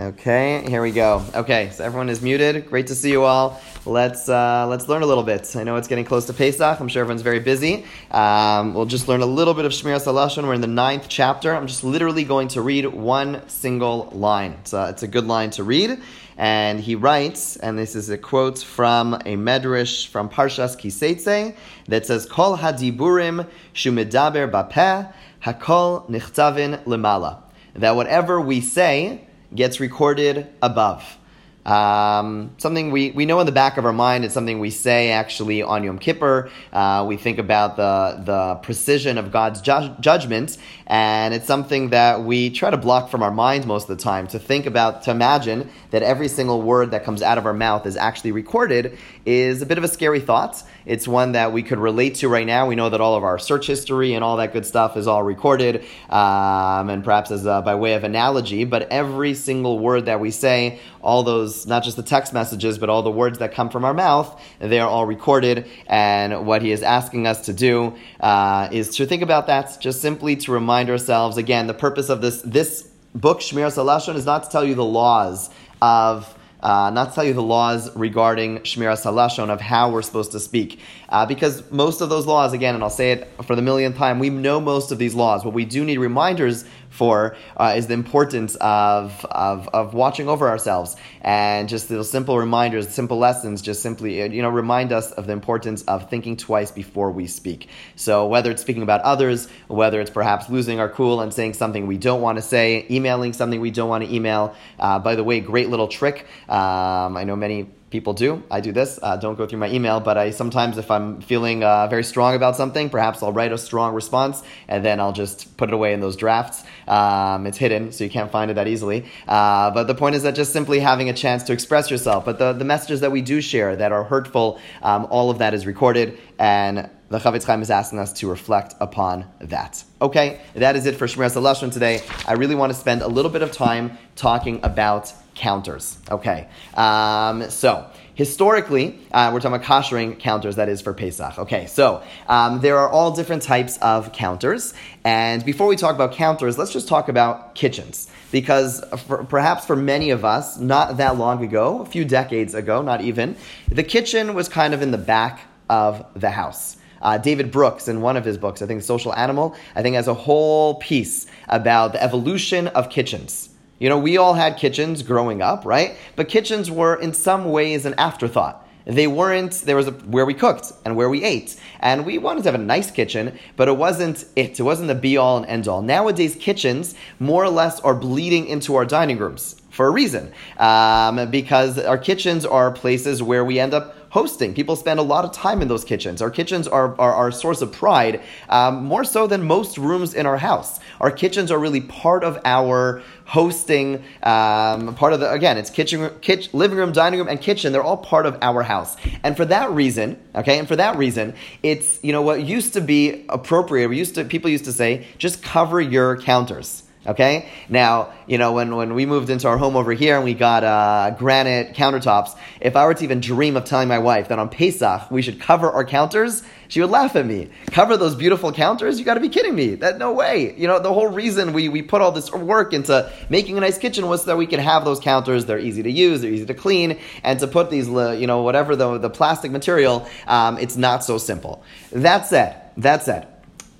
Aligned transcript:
Okay, 0.00 0.64
here 0.66 0.80
we 0.80 0.92
go. 0.92 1.22
Okay, 1.34 1.68
so 1.74 1.84
everyone 1.84 2.08
is 2.08 2.22
muted. 2.22 2.70
Great 2.70 2.86
to 2.86 2.94
see 2.94 3.10
you 3.10 3.24
all. 3.24 3.60
Let's 3.84 4.30
uh, 4.30 4.66
let's 4.66 4.88
learn 4.88 5.02
a 5.02 5.06
little 5.06 5.22
bit. 5.22 5.54
I 5.54 5.62
know 5.62 5.76
it's 5.76 5.88
getting 5.88 6.06
close 6.06 6.24
to 6.28 6.32
Pesach. 6.32 6.80
I'm 6.80 6.88
sure 6.88 7.02
everyone's 7.02 7.20
very 7.20 7.40
busy. 7.40 7.84
Um, 8.10 8.72
we'll 8.72 8.86
just 8.86 9.08
learn 9.08 9.20
a 9.20 9.26
little 9.26 9.52
bit 9.52 9.66
of 9.66 9.72
Shmiras 9.72 10.06
Halashon. 10.06 10.44
We're 10.44 10.54
in 10.54 10.62
the 10.62 10.66
ninth 10.66 11.04
chapter. 11.10 11.54
I'm 11.54 11.66
just 11.66 11.84
literally 11.84 12.24
going 12.24 12.48
to 12.48 12.62
read 12.62 12.86
one 12.86 13.46
single 13.50 14.08
line. 14.12 14.52
It's 14.62 14.72
a, 14.72 14.88
it's 14.88 15.02
a 15.02 15.06
good 15.06 15.26
line 15.26 15.50
to 15.50 15.64
read. 15.64 16.00
And 16.38 16.80
he 16.80 16.94
writes, 16.94 17.56
and 17.56 17.78
this 17.78 17.94
is 17.94 18.08
a 18.08 18.16
quote 18.16 18.58
from 18.58 19.12
a 19.12 19.36
medrash 19.36 20.06
from 20.06 20.30
Parshas 20.30 20.80
Kiseitze 20.80 21.54
that 21.88 22.06
says, 22.06 22.24
"Kol 22.24 22.56
hadiburim 22.56 23.46
shumedaber 23.74 24.50
bapeh 24.50 25.12
hakol 25.44 26.08
nichtavin 26.08 26.82
lemala." 26.84 27.42
That 27.74 27.96
whatever 27.96 28.40
we 28.40 28.62
say 28.62 29.26
gets 29.54 29.80
recorded 29.80 30.48
above. 30.62 31.19
Um, 31.66 32.54
something 32.56 32.90
we, 32.90 33.10
we 33.10 33.26
know 33.26 33.38
in 33.40 33.46
the 33.46 33.52
back 33.52 33.76
of 33.76 33.84
our 33.84 33.92
mind. 33.92 34.24
It's 34.24 34.34
something 34.34 34.60
we 34.60 34.70
say 34.70 35.10
actually 35.10 35.62
on 35.62 35.84
Yom 35.84 35.98
Kippur. 35.98 36.50
Uh, 36.72 37.04
we 37.06 37.16
think 37.16 37.38
about 37.38 37.76
the, 37.76 38.22
the 38.24 38.54
precision 38.62 39.18
of 39.18 39.30
God's 39.30 39.60
ju- 39.60 39.94
judgment, 40.00 40.56
and 40.86 41.34
it's 41.34 41.46
something 41.46 41.90
that 41.90 42.22
we 42.22 42.50
try 42.50 42.70
to 42.70 42.78
block 42.78 43.10
from 43.10 43.22
our 43.22 43.30
mind 43.30 43.66
most 43.66 43.90
of 43.90 43.96
the 43.98 44.02
time. 44.02 44.26
To 44.28 44.38
think 44.38 44.66
about, 44.66 45.02
to 45.02 45.10
imagine 45.10 45.68
that 45.90 46.02
every 46.02 46.28
single 46.28 46.62
word 46.62 46.92
that 46.92 47.04
comes 47.04 47.20
out 47.20 47.36
of 47.36 47.46
our 47.46 47.52
mouth 47.52 47.84
is 47.86 47.96
actually 47.96 48.32
recorded 48.32 48.96
is 49.26 49.60
a 49.60 49.66
bit 49.66 49.76
of 49.76 49.84
a 49.84 49.88
scary 49.88 50.20
thought. 50.20 50.62
It's 50.86 51.06
one 51.06 51.32
that 51.32 51.52
we 51.52 51.62
could 51.62 51.78
relate 51.78 52.16
to 52.16 52.28
right 52.28 52.46
now. 52.46 52.66
We 52.66 52.74
know 52.74 52.88
that 52.88 53.00
all 53.00 53.16
of 53.16 53.22
our 53.22 53.38
search 53.38 53.66
history 53.66 54.14
and 54.14 54.24
all 54.24 54.38
that 54.38 54.52
good 54.52 54.64
stuff 54.64 54.96
is 54.96 55.06
all 55.06 55.22
recorded, 55.22 55.84
um, 56.08 56.88
and 56.88 57.04
perhaps 57.04 57.30
as 57.30 57.44
a, 57.44 57.60
by 57.62 57.74
way 57.74 57.94
of 57.94 58.04
analogy, 58.04 58.64
but 58.64 58.90
every 58.90 59.34
single 59.34 59.78
word 59.78 60.06
that 60.06 60.20
we 60.20 60.30
say, 60.30 60.80
all 61.02 61.22
those, 61.22 61.49
not 61.66 61.84
just 61.84 61.96
the 61.96 62.02
text 62.02 62.32
messages, 62.32 62.78
but 62.78 62.88
all 62.88 63.02
the 63.02 63.10
words 63.10 63.38
that 63.38 63.52
come 63.52 63.70
from 63.70 63.84
our 63.84 63.94
mouth, 63.94 64.28
they 64.58 64.80
are 64.80 64.88
all 64.88 65.06
recorded. 65.06 65.66
And 65.86 66.46
what 66.46 66.62
he 66.62 66.72
is 66.72 66.82
asking 66.82 67.26
us 67.26 67.46
to 67.46 67.52
do 67.52 67.94
uh, 68.20 68.68
is 68.72 68.96
to 68.96 69.06
think 69.06 69.22
about 69.22 69.46
that, 69.46 69.78
just 69.80 70.00
simply 70.00 70.36
to 70.36 70.52
remind 70.52 70.90
ourselves. 70.90 71.36
Again, 71.36 71.66
the 71.66 71.74
purpose 71.74 72.08
of 72.08 72.20
this 72.20 72.42
this 72.42 72.88
book, 73.14 73.40
Shmiras 73.40 73.76
Halashon, 73.76 74.16
is 74.16 74.26
not 74.26 74.44
to 74.44 74.50
tell 74.50 74.64
you 74.64 74.74
the 74.74 74.84
laws 74.84 75.50
of 75.82 76.34
uh, 76.62 76.90
not 76.90 77.14
tell 77.14 77.24
you 77.24 77.32
the 77.32 77.42
laws 77.42 77.94
regarding 77.96 78.58
Shmiras 78.60 79.04
Halashon 79.04 79.50
of 79.50 79.60
how 79.60 79.90
we're 79.90 80.02
supposed 80.02 80.32
to 80.32 80.40
speak. 80.40 80.80
Uh, 81.08 81.26
because 81.26 81.68
most 81.70 82.00
of 82.00 82.08
those 82.08 82.26
laws, 82.26 82.52
again, 82.52 82.74
and 82.74 82.84
I'll 82.84 82.90
say 82.90 83.12
it 83.12 83.28
for 83.44 83.56
the 83.56 83.62
millionth 83.62 83.96
time, 83.96 84.18
we 84.18 84.30
know 84.30 84.60
most 84.60 84.92
of 84.92 84.98
these 84.98 85.14
laws. 85.14 85.44
What 85.44 85.54
we 85.54 85.64
do 85.64 85.84
need 85.84 85.98
reminders 85.98 86.64
for 86.90 87.36
uh, 87.56 87.74
is 87.76 87.86
the 87.86 87.94
importance 87.94 88.56
of, 88.56 89.24
of, 89.30 89.68
of 89.68 89.94
watching 89.94 90.28
over 90.28 90.48
ourselves 90.48 90.96
and 91.22 91.68
just 91.68 91.88
those 91.88 92.10
simple 92.10 92.36
reminders, 92.38 92.88
simple 92.88 93.18
lessons, 93.18 93.62
just 93.62 93.80
simply, 93.80 94.22
uh, 94.22 94.26
you 94.26 94.42
know, 94.42 94.48
remind 94.48 94.92
us 94.92 95.12
of 95.12 95.26
the 95.26 95.32
importance 95.32 95.82
of 95.82 96.10
thinking 96.10 96.36
twice 96.36 96.70
before 96.70 97.10
we 97.10 97.26
speak. 97.26 97.68
So 97.96 98.26
whether 98.26 98.50
it's 98.50 98.62
speaking 98.62 98.82
about 98.82 99.00
others, 99.02 99.48
whether 99.68 100.00
it's 100.00 100.10
perhaps 100.10 100.48
losing 100.48 100.80
our 100.80 100.88
cool 100.88 101.20
and 101.20 101.32
saying 101.32 101.54
something 101.54 101.86
we 101.86 101.96
don't 101.96 102.20
want 102.20 102.38
to 102.38 102.42
say, 102.42 102.86
emailing 102.90 103.32
something 103.32 103.60
we 103.60 103.70
don't 103.70 103.88
want 103.88 104.04
to 104.04 104.14
email. 104.14 104.54
Uh, 104.78 104.98
by 104.98 105.14
the 105.14 105.24
way, 105.24 105.40
great 105.40 105.70
little 105.70 105.88
trick. 105.88 106.26
Um, 106.50 107.16
I 107.16 107.24
know 107.24 107.36
many 107.36 107.68
people 107.90 108.12
do. 108.12 108.42
I 108.50 108.60
do 108.60 108.72
this. 108.72 108.98
Uh, 109.02 109.16
don't 109.16 109.36
go 109.36 109.46
through 109.46 109.58
my 109.58 109.70
email, 109.70 110.00
but 110.00 110.16
I 110.16 110.30
sometimes, 110.30 110.78
if 110.78 110.90
I'm 110.90 111.20
feeling 111.20 111.62
uh, 111.62 111.88
very 111.88 112.04
strong 112.04 112.34
about 112.34 112.56
something, 112.56 112.88
perhaps 112.88 113.22
I'll 113.22 113.32
write 113.32 113.52
a 113.52 113.58
strong 113.58 113.94
response 113.94 114.42
and 114.68 114.84
then 114.84 115.00
I'll 115.00 115.12
just 115.12 115.56
put 115.56 115.68
it 115.68 115.74
away 115.74 115.92
in 115.92 116.00
those 116.00 116.16
drafts. 116.16 116.62
Um, 116.86 117.46
it's 117.46 117.58
hidden, 117.58 117.92
so 117.92 118.04
you 118.04 118.10
can't 118.10 118.30
find 118.30 118.50
it 118.50 118.54
that 118.54 118.68
easily. 118.68 119.06
Uh, 119.26 119.70
but 119.70 119.84
the 119.84 119.94
point 119.94 120.14
is 120.14 120.22
that 120.22 120.34
just 120.34 120.52
simply 120.52 120.80
having 120.80 121.08
a 121.08 121.12
chance 121.12 121.42
to 121.44 121.52
express 121.52 121.90
yourself. 121.90 122.24
But 122.24 122.38
the, 122.38 122.52
the 122.52 122.64
messages 122.64 123.00
that 123.00 123.12
we 123.12 123.22
do 123.22 123.40
share 123.40 123.76
that 123.76 123.92
are 123.92 124.04
hurtful, 124.04 124.60
um, 124.82 125.06
all 125.10 125.30
of 125.30 125.38
that 125.38 125.54
is 125.54 125.66
recorded, 125.66 126.18
and 126.38 126.88
the 127.08 127.18
Chafetz 127.18 127.44
Chaim 127.44 127.60
is 127.60 127.70
asking 127.70 127.98
us 127.98 128.12
to 128.14 128.28
reflect 128.28 128.74
upon 128.80 129.26
that. 129.40 129.82
Okay, 130.00 130.40
that 130.54 130.76
is 130.76 130.86
it 130.86 130.94
for 130.94 131.06
Shmiras 131.06 131.34
Halashon 131.34 131.72
today. 131.72 132.02
I 132.26 132.34
really 132.34 132.54
want 132.54 132.72
to 132.72 132.78
spend 132.78 133.02
a 133.02 133.08
little 133.08 133.32
bit 133.32 133.42
of 133.42 133.50
time 133.50 133.98
talking 134.14 134.60
about 134.62 135.12
counters. 135.34 135.98
Okay, 136.10 136.48
um, 136.74 137.48
so 137.50 137.90
historically, 138.14 138.98
uh, 139.12 139.30
we're 139.32 139.40
talking 139.40 139.56
about 139.56 139.66
koshering 139.66 140.18
counters, 140.18 140.56
that 140.56 140.68
is 140.68 140.82
for 140.82 140.92
Pesach. 140.92 141.38
Okay, 141.38 141.66
so 141.66 142.02
um, 142.28 142.60
there 142.60 142.76
are 142.78 142.88
all 142.88 143.12
different 143.12 143.42
types 143.42 143.78
of 143.78 144.12
counters. 144.12 144.74
And 145.04 145.42
before 145.44 145.66
we 145.66 145.76
talk 145.76 145.94
about 145.94 146.12
counters, 146.12 146.58
let's 146.58 146.72
just 146.72 146.86
talk 146.86 147.08
about 147.08 147.54
kitchens. 147.54 148.08
Because 148.30 148.84
for, 149.06 149.24
perhaps 149.24 149.64
for 149.64 149.74
many 149.74 150.10
of 150.10 150.24
us, 150.24 150.58
not 150.58 150.98
that 150.98 151.16
long 151.16 151.42
ago, 151.42 151.80
a 151.80 151.86
few 151.86 152.04
decades 152.04 152.54
ago, 152.54 152.82
not 152.82 153.00
even, 153.00 153.36
the 153.68 153.82
kitchen 153.82 154.34
was 154.34 154.48
kind 154.48 154.74
of 154.74 154.82
in 154.82 154.90
the 154.90 154.98
back 154.98 155.40
of 155.70 156.04
the 156.14 156.30
house. 156.30 156.76
Uh, 157.00 157.16
David 157.16 157.50
Brooks, 157.50 157.88
in 157.88 158.02
one 158.02 158.18
of 158.18 158.24
his 158.26 158.36
books, 158.36 158.60
I 158.60 158.66
think 158.66 158.82
Social 158.82 159.14
Animal, 159.14 159.56
I 159.74 159.82
think 159.82 159.96
has 159.96 160.08
a 160.08 160.14
whole 160.14 160.74
piece 160.74 161.26
about 161.48 161.92
the 161.92 162.02
evolution 162.02 162.68
of 162.68 162.90
kitchens. 162.90 163.48
You 163.80 163.88
know, 163.88 163.98
we 163.98 164.18
all 164.18 164.34
had 164.34 164.58
kitchens 164.58 165.02
growing 165.02 165.40
up, 165.40 165.64
right? 165.64 165.96
But 166.14 166.28
kitchens 166.28 166.70
were 166.70 166.94
in 166.96 167.14
some 167.14 167.50
ways 167.50 167.86
an 167.86 167.94
afterthought. 167.94 168.68
They 168.84 169.06
weren't, 169.06 169.52
there 169.62 169.76
was 169.76 169.88
a, 169.88 169.92
where 169.92 170.26
we 170.26 170.34
cooked 170.34 170.72
and 170.84 170.96
where 170.96 171.08
we 171.08 171.24
ate. 171.24 171.56
And 171.80 172.04
we 172.04 172.18
wanted 172.18 172.44
to 172.44 172.52
have 172.52 172.60
a 172.60 172.62
nice 172.62 172.90
kitchen, 172.90 173.38
but 173.56 173.68
it 173.68 173.76
wasn't 173.78 174.26
it. 174.36 174.60
It 174.60 174.62
wasn't 174.62 174.88
the 174.88 174.94
be 174.94 175.16
all 175.16 175.38
and 175.38 175.46
end 175.46 175.66
all. 175.66 175.80
Nowadays, 175.80 176.36
kitchens 176.38 176.94
more 177.18 177.42
or 177.42 177.48
less 177.48 177.80
are 177.80 177.94
bleeding 177.94 178.46
into 178.48 178.76
our 178.76 178.84
dining 178.84 179.16
rooms 179.16 179.60
for 179.70 179.86
a 179.86 179.90
reason. 179.90 180.30
Um, 180.58 181.30
because 181.30 181.78
our 181.78 181.98
kitchens 181.98 182.44
are 182.44 182.70
places 182.70 183.22
where 183.22 183.46
we 183.46 183.58
end 183.58 183.72
up 183.72 183.96
hosting. 184.10 184.54
People 184.54 184.76
spend 184.76 185.00
a 185.00 185.02
lot 185.02 185.24
of 185.24 185.32
time 185.32 185.62
in 185.62 185.68
those 185.68 185.84
kitchens. 185.84 186.20
Our 186.20 186.30
kitchens 186.30 186.68
are, 186.68 186.94
are, 187.00 187.14
are 187.14 187.28
a 187.28 187.32
source 187.32 187.62
of 187.62 187.72
pride, 187.72 188.20
um, 188.48 188.84
more 188.84 189.04
so 189.04 189.26
than 189.26 189.44
most 189.44 189.78
rooms 189.78 190.14
in 190.14 190.26
our 190.26 190.36
house. 190.36 190.78
Our 191.00 191.10
kitchens 191.10 191.50
are 191.50 191.58
really 191.58 191.80
part 191.80 192.22
of 192.24 192.38
our 192.44 193.02
hosting, 193.24 194.02
um, 194.24 194.94
part 194.96 195.12
of 195.12 195.20
the, 195.20 195.30
again, 195.30 195.56
it's 195.56 195.70
kitchen, 195.70 196.10
kitchen, 196.20 196.50
living 196.52 196.76
room, 196.76 196.92
dining 196.92 197.20
room, 197.20 197.28
and 197.28 197.40
kitchen. 197.40 197.72
They're 197.72 197.82
all 197.82 197.96
part 197.96 198.26
of 198.26 198.36
our 198.42 198.64
house. 198.64 198.96
And 199.22 199.36
for 199.36 199.44
that 199.44 199.70
reason, 199.70 200.20
okay, 200.34 200.58
and 200.58 200.66
for 200.66 200.76
that 200.76 200.96
reason, 200.98 201.34
it's, 201.62 202.02
you 202.02 202.12
know, 202.12 202.22
what 202.22 202.44
used 202.44 202.72
to 202.72 202.80
be 202.80 203.24
appropriate, 203.28 203.88
we 203.88 203.98
used 203.98 204.16
to, 204.16 204.24
people 204.24 204.50
used 204.50 204.64
to 204.64 204.72
say, 204.72 205.06
just 205.18 205.42
cover 205.42 205.80
your 205.80 206.16
counters. 206.20 206.82
Okay? 207.06 207.48
Now, 207.70 208.12
you 208.26 208.36
know, 208.36 208.52
when, 208.52 208.76
when 208.76 208.94
we 208.94 209.06
moved 209.06 209.30
into 209.30 209.48
our 209.48 209.56
home 209.56 209.74
over 209.74 209.92
here 209.92 210.16
and 210.16 210.24
we 210.24 210.34
got 210.34 210.64
uh, 210.64 211.16
granite 211.18 211.74
countertops, 211.74 212.36
if 212.60 212.76
I 212.76 212.84
were 212.84 212.92
to 212.92 213.04
even 213.04 213.20
dream 213.20 213.56
of 213.56 213.64
telling 213.64 213.88
my 213.88 213.98
wife 213.98 214.28
that 214.28 214.38
on 214.38 214.50
Pesach 214.50 215.10
we 215.10 215.22
should 215.22 215.40
cover 215.40 215.70
our 215.70 215.84
counters, 215.84 216.42
she 216.68 216.80
would 216.82 216.90
laugh 216.90 217.16
at 217.16 217.24
me. 217.24 217.48
Cover 217.68 217.96
those 217.96 218.14
beautiful 218.14 218.52
counters? 218.52 218.98
You 218.98 219.06
gotta 219.06 219.20
be 219.20 219.30
kidding 219.30 219.54
me. 219.54 219.76
That 219.76 219.98
no 219.98 220.12
way. 220.12 220.54
You 220.56 220.68
know, 220.68 220.78
the 220.78 220.92
whole 220.92 221.08
reason 221.08 221.54
we, 221.54 221.70
we 221.70 221.80
put 221.80 222.02
all 222.02 222.12
this 222.12 222.30
work 222.30 222.74
into 222.74 223.10
making 223.30 223.56
a 223.56 223.60
nice 223.60 223.78
kitchen 223.78 224.06
was 224.06 224.20
so 224.20 224.26
that 224.26 224.36
we 224.36 224.46
can 224.46 224.60
have 224.60 224.84
those 224.84 225.00
counters. 225.00 225.46
They're 225.46 225.58
easy 225.58 225.82
to 225.82 225.90
use, 225.90 226.20
they're 226.20 226.30
easy 226.30 226.46
to 226.46 226.54
clean, 226.54 227.00
and 227.24 227.40
to 227.40 227.46
put 227.46 227.70
these, 227.70 227.88
you 227.88 228.26
know, 228.26 228.42
whatever 228.42 228.76
the, 228.76 228.98
the 228.98 229.10
plastic 229.10 229.50
material, 229.50 230.06
um, 230.26 230.58
it's 230.58 230.76
not 230.76 231.02
so 231.02 231.16
simple. 231.16 231.64
That 231.92 232.26
said, 232.26 232.60
that 232.76 233.04
said, 233.04 233.26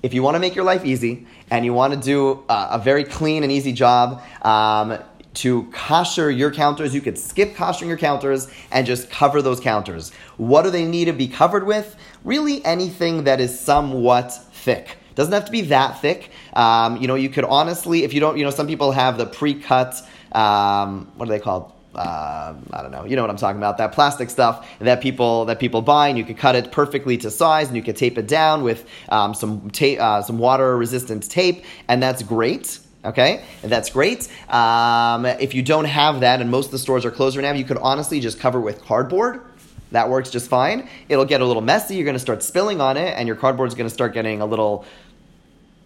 if 0.03 0.15
you 0.15 0.23
want 0.23 0.35
to 0.35 0.39
make 0.39 0.55
your 0.55 0.65
life 0.65 0.83
easy 0.83 1.27
and 1.51 1.63
you 1.63 1.73
want 1.73 1.93
to 1.93 1.99
do 1.99 2.43
a, 2.49 2.69
a 2.71 2.79
very 2.79 3.03
clean 3.03 3.43
and 3.43 3.51
easy 3.51 3.73
job, 3.73 4.23
um, 4.41 4.97
to 5.33 5.63
kosher 5.71 6.31
your 6.31 6.51
counters. 6.51 6.93
You 6.95 7.01
could 7.01 7.17
skip 7.17 7.53
koshering 7.53 7.87
your 7.87 7.97
counters 7.97 8.49
and 8.71 8.87
just 8.87 9.09
cover 9.09 9.41
those 9.41 9.59
counters. 9.59 10.11
What 10.37 10.63
do 10.63 10.71
they 10.71 10.85
need 10.85 11.05
to 11.05 11.13
be 11.13 11.27
covered 11.27 11.65
with? 11.65 11.95
Really 12.23 12.63
anything 12.65 13.25
that 13.25 13.39
is 13.39 13.57
somewhat 13.57 14.33
thick. 14.53 14.97
Doesn't 15.15 15.33
have 15.33 15.45
to 15.45 15.51
be 15.51 15.61
that 15.61 16.01
thick. 16.01 16.31
Um, 16.53 16.97
you 16.97 17.07
know, 17.07 17.15
you 17.15 17.29
could 17.29 17.45
honestly, 17.45 18.03
if 18.03 18.13
you 18.13 18.19
don't, 18.19 18.37
you 18.37 18.43
know, 18.43 18.49
some 18.49 18.67
people 18.67 18.91
have 18.91 19.17
the 19.17 19.25
pre-cut, 19.25 19.95
um, 20.31 21.11
what 21.15 21.27
are 21.27 21.31
they 21.31 21.39
called? 21.39 21.71
Uh, 21.95 22.53
I 22.71 22.81
don't 22.81 22.91
know, 22.91 23.05
you 23.05 23.15
know 23.15 23.21
what 23.21 23.31
I'm 23.31 23.37
talking 23.37 23.57
about, 23.57 23.77
that 23.77 23.91
plastic 23.91 24.29
stuff 24.29 24.67
that 24.79 25.01
people 25.01 25.45
that 25.45 25.59
people 25.59 25.81
buy, 25.81 26.07
and 26.07 26.17
you 26.17 26.23
could 26.23 26.37
cut 26.37 26.55
it 26.55 26.71
perfectly 26.71 27.17
to 27.17 27.31
size, 27.31 27.67
and 27.67 27.75
you 27.75 27.83
could 27.83 27.97
tape 27.97 28.17
it 28.17 28.27
down 28.27 28.63
with 28.63 28.87
um, 29.09 29.33
some 29.33 29.69
tape, 29.71 29.99
uh, 29.99 30.21
some 30.21 30.37
water 30.37 30.77
resistant 30.77 31.29
tape, 31.29 31.63
and 31.87 32.01
that's 32.01 32.23
great. 32.23 32.79
Okay, 33.03 33.43
and 33.63 33.71
that's 33.71 33.89
great. 33.89 34.27
Um, 34.47 35.25
if 35.25 35.55
you 35.55 35.63
don't 35.63 35.85
have 35.85 36.19
that, 36.19 36.39
and 36.39 36.51
most 36.51 36.67
of 36.67 36.71
the 36.71 36.77
stores 36.77 37.03
are 37.03 37.09
closed 37.09 37.35
right 37.35 37.41
now, 37.41 37.53
you 37.53 37.65
could 37.65 37.77
honestly 37.77 38.19
just 38.19 38.39
cover 38.39 38.61
with 38.61 38.79
cardboard. 38.83 39.41
That 39.91 40.09
works 40.09 40.29
just 40.29 40.49
fine. 40.49 40.87
It'll 41.09 41.25
get 41.25 41.41
a 41.41 41.45
little 41.45 41.63
messy. 41.63 41.95
You're 41.95 42.05
going 42.05 42.15
to 42.15 42.19
start 42.19 42.43
spilling 42.43 42.79
on 42.79 42.97
it, 42.97 43.13
and 43.17 43.27
your 43.27 43.35
cardboard's 43.35 43.73
going 43.73 43.89
to 43.89 43.93
start 43.93 44.13
getting 44.13 44.39
a 44.39 44.45
little 44.45 44.85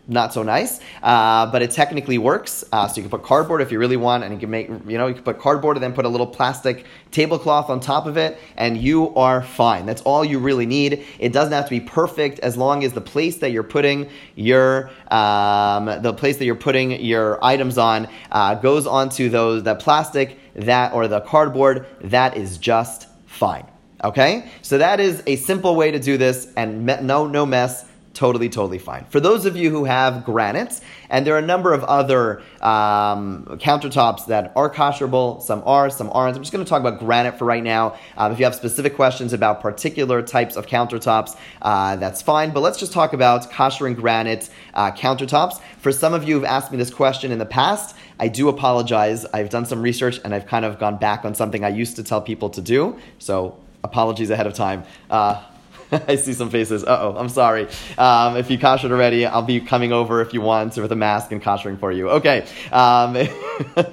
not 0.08 0.34
so 0.34 0.44
nice, 0.44 0.80
uh, 1.02 1.52
but 1.52 1.62
it 1.62 1.72
technically 1.72 2.18
works. 2.18 2.64
Uh, 2.72 2.88
so 2.88 2.98
you 2.98 3.02
can 3.02 3.10
put 3.10 3.24
cardboard 3.24 3.62
if 3.62 3.72
you 3.72 3.80
really 3.80 3.98
want, 3.98 4.24
and 4.24 4.34
you 4.34 4.40
can 4.40 4.50
make, 4.50 4.68
you 4.68 4.98
know, 4.98 5.08
you 5.08 5.16
can 5.16 5.24
put 5.24 5.40
cardboard 5.40 5.78
and 5.78 5.84
then 5.84 5.94
put 5.94 6.06
a 6.06 6.10
little 6.10 6.28
plastic 6.28 6.86
tablecloth 7.12 7.70
on 7.70 7.80
top 7.80 8.06
of 8.06 8.18
it, 8.18 8.38
and 8.58 8.78
you 8.78 9.16
are 9.16 9.42
fine. 9.42 9.86
That's 9.86 10.02
all 10.04 10.24
you 10.24 10.40
really 10.40 10.66
need. 10.66 11.06
It 11.20 11.34
doesn't 11.34 11.54
have 11.54 11.66
to 11.66 11.70
be 11.70 11.80
perfect 11.80 12.40
as 12.40 12.56
long 12.56 12.84
as 12.84 12.94
the 12.94 13.02
place 13.02 13.38
that 13.38 13.52
you're 13.52 13.64
putting 13.64 14.10
your, 14.36 14.92
um, 15.10 15.86
the 16.02 16.14
place 16.14 16.38
that 16.38 16.46
you're 16.46 16.56
putting 16.56 17.04
your 17.04 17.44
items 17.44 17.78
on 17.78 18.08
uh, 18.32 18.56
goes 18.56 18.86
onto 18.86 19.30
those 19.30 19.64
that 19.64 19.80
plastic 19.80 20.38
that 20.56 20.94
or 20.94 21.08
the 21.08 21.22
cardboard. 21.22 21.86
That 22.02 22.38
is 22.38 22.58
just 22.58 23.08
fine. 23.26 23.66
Okay, 24.04 24.52
so 24.62 24.78
that 24.78 25.00
is 25.00 25.24
a 25.26 25.36
simple 25.38 25.76
way 25.76 25.90
to 25.90 26.00
do 26.00 26.18
this, 26.18 26.52
and 26.58 26.86
me- 26.86 27.02
no 27.02 27.26
no 27.26 27.46
mess 27.46 27.86
totally, 28.16 28.50
totally 28.50 28.80
fine. 28.80 29.06
For 29.10 29.20
those 29.20 29.46
of 29.46 29.56
you 29.56 29.70
who 29.70 29.84
have 29.84 30.26
granite, 30.26 30.80
and 31.10 31.28
there 31.28 31.36
are 31.36 31.40
a 31.40 31.46
number 31.46 31.74
of 31.74 31.84
other 31.84 32.42
um, 32.62 33.46
countertops 33.62 34.26
that 34.28 34.54
are 34.56 34.70
kosherable, 34.74 35.42
some 35.42 35.62
are, 35.66 35.90
some 35.90 36.10
aren't. 36.12 36.36
I'm 36.36 36.42
just 36.42 36.52
going 36.52 36.64
to 36.64 36.70
talk 36.70 36.80
about 36.80 37.00
granite 37.00 37.38
for 37.38 37.46
right 37.46 37.62
now. 37.62 37.98
Um, 38.18 38.32
if 38.32 38.40
you 38.40 38.46
have 38.46 38.56
specific 38.56 38.96
questions 38.96 39.34
about 39.34 39.62
particular 39.62 40.22
types 40.22 40.56
of 40.56 40.66
countertops, 40.66 41.38
uh, 41.62 41.98
that's 41.98 42.22
fine. 42.22 42.52
But 42.52 42.62
let's 42.62 42.80
just 42.80 42.94
talk 42.94 43.14
about 43.14 43.52
kosher 43.52 43.86
and 43.86 43.96
granite 43.96 44.50
uh, 44.74 44.92
countertops. 44.92 45.62
For 45.80 45.92
some 45.92 46.14
of 46.14 46.24
you 46.24 46.36
who've 46.36 46.46
asked 46.46 46.72
me 46.72 46.78
this 46.78 46.94
question 46.94 47.32
in 47.32 47.38
the 47.38 47.46
past, 47.46 47.96
I 48.20 48.30
do 48.30 48.48
apologize. 48.48 49.26
I've 49.26 49.50
done 49.50 49.66
some 49.66 49.82
research 49.82 50.22
and 50.24 50.34
I've 50.34 50.48
kind 50.48 50.64
of 50.64 50.80
gone 50.80 50.98
back 50.98 51.26
on 51.26 51.36
something 51.36 51.64
I 51.64 51.70
used 51.70 51.98
to 51.98 52.04
tell 52.04 52.22
people 52.22 52.50
to 52.52 52.62
do. 52.62 52.98
So 53.20 53.60
apologies 53.84 54.30
ahead 54.30 54.48
of 54.48 54.54
time. 54.54 54.84
Uh, 55.10 55.44
I 56.08 56.16
see 56.16 56.34
some 56.34 56.50
faces. 56.50 56.84
Oh, 56.86 57.16
I'm 57.18 57.30
sorry. 57.30 57.68
Um, 57.98 58.38
if 58.38 58.50
you 58.50 58.58
kashered 58.58 58.92
already, 58.92 59.26
I'll 59.26 59.42
be 59.42 59.60
coming 59.60 59.92
over 59.92 60.22
if 60.22 60.34
you 60.34 60.42
want 60.42 60.76
with 60.78 60.92
a 60.92 60.96
mask 60.96 61.32
and 61.32 61.42
koshering 61.42 61.80
for 61.80 61.92
you. 61.92 62.10
Okay. 62.10 62.46
Um, 62.72 63.18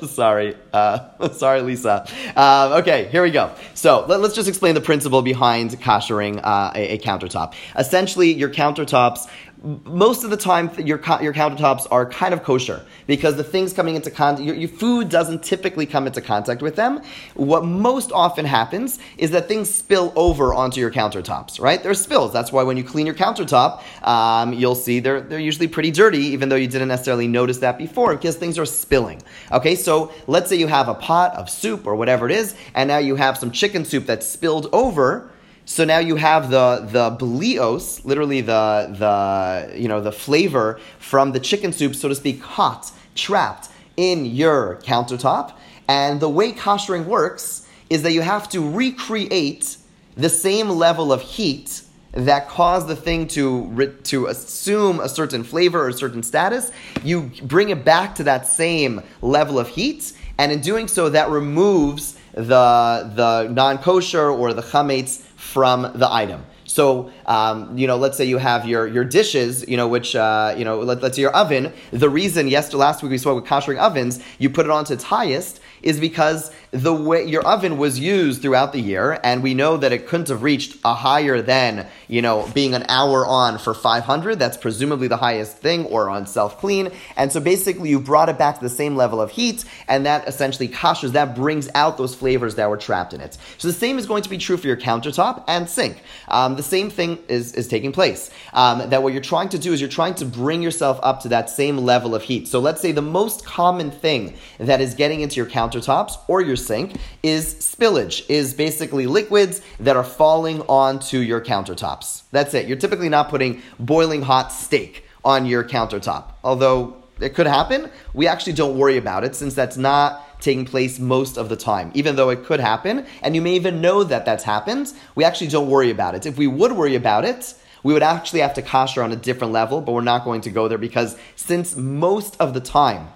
sorry. 0.08 0.56
Uh, 0.72 1.28
sorry, 1.32 1.62
Lisa. 1.62 2.06
Um, 2.34 2.72
okay, 2.80 3.08
here 3.08 3.22
we 3.22 3.30
go. 3.30 3.54
So 3.74 4.06
let, 4.06 4.20
us 4.20 4.34
just 4.34 4.48
explain 4.48 4.74
the 4.74 4.80
principle 4.80 5.22
behind 5.22 5.70
koshering 5.80 6.40
uh, 6.42 6.72
a, 6.74 6.94
a 6.94 6.98
countertop. 6.98 7.54
Essentially, 7.76 8.32
your 8.32 8.50
countertops 8.50 9.28
most 9.62 10.24
of 10.24 10.30
the 10.30 10.36
time 10.36 10.70
your 10.78 11.00
your 11.20 11.32
countertops 11.32 11.86
are 11.90 12.04
kind 12.06 12.34
of 12.34 12.42
kosher 12.42 12.84
because 13.06 13.36
the 13.36 13.44
things 13.44 13.72
coming 13.72 13.94
into 13.94 14.10
contact 14.10 14.44
your, 14.44 14.56
your, 14.56 14.68
food 14.68 15.08
doesn't 15.08 15.42
typically 15.42 15.86
come 15.86 16.06
into 16.06 16.20
contact 16.20 16.62
with 16.62 16.74
them. 16.74 17.00
What 17.34 17.64
most 17.64 18.10
often 18.10 18.44
happens 18.44 18.98
is 19.18 19.30
that 19.30 19.46
things 19.48 19.72
spill 19.72 20.12
over 20.16 20.52
onto 20.52 20.80
your 20.80 20.90
countertops 20.90 21.60
right? 21.60 21.82
There's 21.82 22.00
spills. 22.00 22.32
That's 22.32 22.50
why 22.52 22.62
when 22.64 22.76
you 22.76 22.84
clean 22.84 23.06
your 23.06 23.14
countertop 23.14 23.82
um, 24.06 24.52
you'll 24.52 24.74
see 24.74 25.00
they're, 25.00 25.20
they're 25.20 25.38
usually 25.38 25.68
pretty 25.68 25.90
dirty 25.90 26.18
even 26.18 26.48
though 26.48 26.56
you 26.56 26.66
didn't 26.66 26.88
necessarily 26.88 27.28
notice 27.28 27.58
that 27.58 27.78
before 27.78 28.14
because 28.16 28.36
things 28.36 28.58
are 28.58 28.66
spilling 28.66 29.22
okay? 29.52 29.76
So 29.76 30.12
let's 30.26 30.48
say 30.48 30.56
you 30.56 30.66
have 30.66 30.88
a 30.88 30.94
pot 30.94 31.34
of 31.34 31.48
soup 31.48 31.86
or 31.86 31.94
whatever 31.94 32.26
it 32.26 32.32
is 32.32 32.54
and 32.74 32.88
now 32.88 32.98
you 32.98 33.14
have 33.16 33.38
some 33.38 33.52
chicken 33.52 33.84
soup 33.84 34.06
that's 34.06 34.26
spilled 34.26 34.68
over 34.72 35.31
so 35.64 35.84
now 35.84 35.98
you 35.98 36.16
have 36.16 36.50
the 36.50 36.86
the 36.90 37.10
blios, 37.10 38.04
literally 38.04 38.40
the 38.40 38.94
the 38.98 39.78
you 39.78 39.88
know 39.88 40.00
the 40.00 40.12
flavor 40.12 40.80
from 40.98 41.32
the 41.32 41.40
chicken 41.40 41.72
soup, 41.72 41.94
so 41.94 42.08
to 42.08 42.14
speak, 42.14 42.42
hot, 42.42 42.90
trapped 43.14 43.68
in 43.96 44.24
your 44.24 44.76
countertop. 44.82 45.54
And 45.88 46.20
the 46.20 46.28
way 46.28 46.52
koshering 46.52 47.06
works 47.06 47.68
is 47.90 48.02
that 48.02 48.12
you 48.12 48.22
have 48.22 48.48
to 48.50 48.68
recreate 48.68 49.76
the 50.16 50.28
same 50.28 50.68
level 50.68 51.12
of 51.12 51.22
heat 51.22 51.82
that 52.12 52.48
caused 52.48 52.88
the 52.88 52.96
thing 52.96 53.26
to 53.26 53.94
to 54.04 54.26
assume 54.26 55.00
a 55.00 55.08
certain 55.08 55.44
flavor 55.44 55.84
or 55.84 55.88
a 55.88 55.92
certain 55.92 56.22
status. 56.22 56.70
You 57.02 57.30
bring 57.42 57.70
it 57.70 57.84
back 57.84 58.16
to 58.16 58.24
that 58.24 58.46
same 58.46 59.02
level 59.22 59.58
of 59.58 59.68
heat, 59.68 60.12
and 60.38 60.52
in 60.52 60.60
doing 60.60 60.88
so, 60.88 61.08
that 61.08 61.30
removes 61.30 62.18
the 62.34 63.10
the 63.14 63.48
non 63.50 63.78
kosher 63.78 64.28
or 64.28 64.52
the 64.52 64.62
chametz 64.62 65.21
from 65.42 65.82
the 65.94 66.08
item. 66.10 66.44
So, 66.64 67.10
um, 67.26 67.76
you 67.76 67.86
know, 67.86 67.96
let's 67.96 68.16
say 68.16 68.24
you 68.24 68.38
have 68.38 68.64
your, 68.64 68.86
your 68.86 69.04
dishes, 69.04 69.66
you 69.68 69.76
know, 69.76 69.88
which, 69.88 70.14
uh, 70.14 70.54
you 70.56 70.64
know, 70.64 70.80
let, 70.80 71.02
us 71.02 71.16
say 71.16 71.22
your 71.22 71.34
oven. 71.34 71.72
The 71.90 72.08
reason, 72.08 72.48
yes, 72.48 72.72
last 72.72 73.02
week 73.02 73.10
we 73.10 73.18
spoke 73.18 73.42
with 73.42 73.50
koshering 73.50 73.78
ovens, 73.78 74.22
you 74.38 74.48
put 74.48 74.64
it 74.66 74.70
onto 74.70 74.94
its 74.94 75.02
highest 75.02 75.60
is 75.82 76.00
because 76.00 76.50
the 76.72 76.92
way 76.92 77.24
your 77.26 77.42
oven 77.42 77.76
was 77.76 78.00
used 78.00 78.40
throughout 78.40 78.72
the 78.72 78.80
year, 78.80 79.20
and 79.22 79.42
we 79.42 79.52
know 79.52 79.76
that 79.76 79.92
it 79.92 80.06
couldn't 80.06 80.28
have 80.28 80.42
reached 80.42 80.78
a 80.86 80.94
higher 80.94 81.42
than, 81.42 81.86
you 82.08 82.22
know, 82.22 82.48
being 82.54 82.74
an 82.74 82.84
hour 82.88 83.26
on 83.26 83.58
for 83.58 83.74
500. 83.74 84.38
That's 84.38 84.56
presumably 84.56 85.06
the 85.06 85.18
highest 85.18 85.58
thing, 85.58 85.84
or 85.86 86.08
on 86.08 86.26
self 86.26 86.58
clean. 86.58 86.90
And 87.16 87.30
so 87.30 87.40
basically, 87.40 87.90
you 87.90 88.00
brought 88.00 88.30
it 88.30 88.38
back 88.38 88.56
to 88.56 88.62
the 88.62 88.70
same 88.70 88.96
level 88.96 89.20
of 89.20 89.30
heat, 89.30 89.66
and 89.86 90.06
that 90.06 90.26
essentially 90.26 90.66
kashers, 90.66 91.12
that 91.12 91.34
brings 91.34 91.68
out 91.74 91.98
those 91.98 92.14
flavors 92.14 92.54
that 92.54 92.70
were 92.70 92.78
trapped 92.78 93.12
in 93.12 93.20
it. 93.20 93.36
So 93.58 93.68
the 93.68 93.74
same 93.74 93.98
is 93.98 94.06
going 94.06 94.22
to 94.22 94.30
be 94.30 94.38
true 94.38 94.56
for 94.56 94.66
your 94.66 94.78
countertop 94.78 95.44
and 95.48 95.68
sink. 95.68 96.02
Um, 96.28 96.56
the 96.56 96.62
same 96.62 96.88
thing 96.88 97.18
is, 97.28 97.52
is 97.52 97.68
taking 97.68 97.92
place. 97.92 98.30
Um, 98.54 98.88
that 98.88 99.02
what 99.02 99.12
you're 99.12 99.20
trying 99.20 99.50
to 99.50 99.58
do 99.58 99.74
is 99.74 99.80
you're 99.80 99.90
trying 99.90 100.14
to 100.14 100.24
bring 100.24 100.62
yourself 100.62 100.98
up 101.02 101.20
to 101.22 101.28
that 101.28 101.50
same 101.50 101.78
level 101.78 102.14
of 102.14 102.22
heat. 102.22 102.48
So 102.48 102.60
let's 102.60 102.80
say 102.80 102.92
the 102.92 103.02
most 103.02 103.44
common 103.44 103.90
thing 103.90 104.34
that 104.58 104.80
is 104.80 104.94
getting 104.94 105.20
into 105.20 105.36
your 105.36 105.46
countertops 105.72 106.18
or 106.28 106.40
your 106.40 106.56
sink 106.56 106.96
is 107.22 107.54
spillage, 107.54 108.28
is 108.28 108.54
basically 108.54 109.06
liquids 109.06 109.62
that 109.80 109.96
are 109.96 110.04
falling 110.04 110.60
onto 110.62 111.18
your 111.18 111.40
countertops. 111.40 112.22
That's 112.30 112.54
it. 112.54 112.66
You're 112.66 112.78
typically 112.78 113.08
not 113.08 113.28
putting 113.28 113.62
boiling 113.78 114.22
hot 114.22 114.52
steak 114.52 115.04
on 115.24 115.46
your 115.46 115.64
countertop. 115.64 116.32
Although 116.44 116.96
it 117.20 117.34
could 117.34 117.46
happen, 117.46 117.90
we 118.14 118.26
actually 118.26 118.54
don't 118.54 118.76
worry 118.76 118.96
about 118.96 119.24
it 119.24 119.34
since 119.34 119.54
that's 119.54 119.76
not 119.76 120.40
taking 120.40 120.64
place 120.64 120.98
most 120.98 121.36
of 121.38 121.48
the 121.48 121.56
time, 121.56 121.92
even 121.94 122.16
though 122.16 122.30
it 122.30 122.44
could 122.44 122.58
happen. 122.58 123.06
And 123.22 123.34
you 123.34 123.40
may 123.40 123.54
even 123.54 123.80
know 123.80 124.02
that 124.02 124.24
that's 124.24 124.42
happened. 124.42 124.92
We 125.14 125.24
actually 125.24 125.48
don't 125.48 125.70
worry 125.70 125.90
about 125.90 126.16
it. 126.16 126.26
If 126.26 126.36
we 126.36 126.48
would 126.48 126.72
worry 126.72 126.96
about 126.96 127.24
it, 127.24 127.54
we 127.84 127.92
would 127.92 128.02
actually 128.02 128.40
have 128.40 128.54
to 128.54 128.62
kosher 128.62 129.02
on 129.02 129.12
a 129.12 129.16
different 129.16 129.52
level, 129.52 129.80
but 129.80 129.92
we're 129.92 130.02
not 130.02 130.24
going 130.24 130.40
to 130.42 130.50
go 130.50 130.68
there 130.68 130.78
because 130.78 131.16
since 131.36 131.76
most 131.76 132.36
of 132.40 132.54
the 132.54 132.60
time 132.60 133.08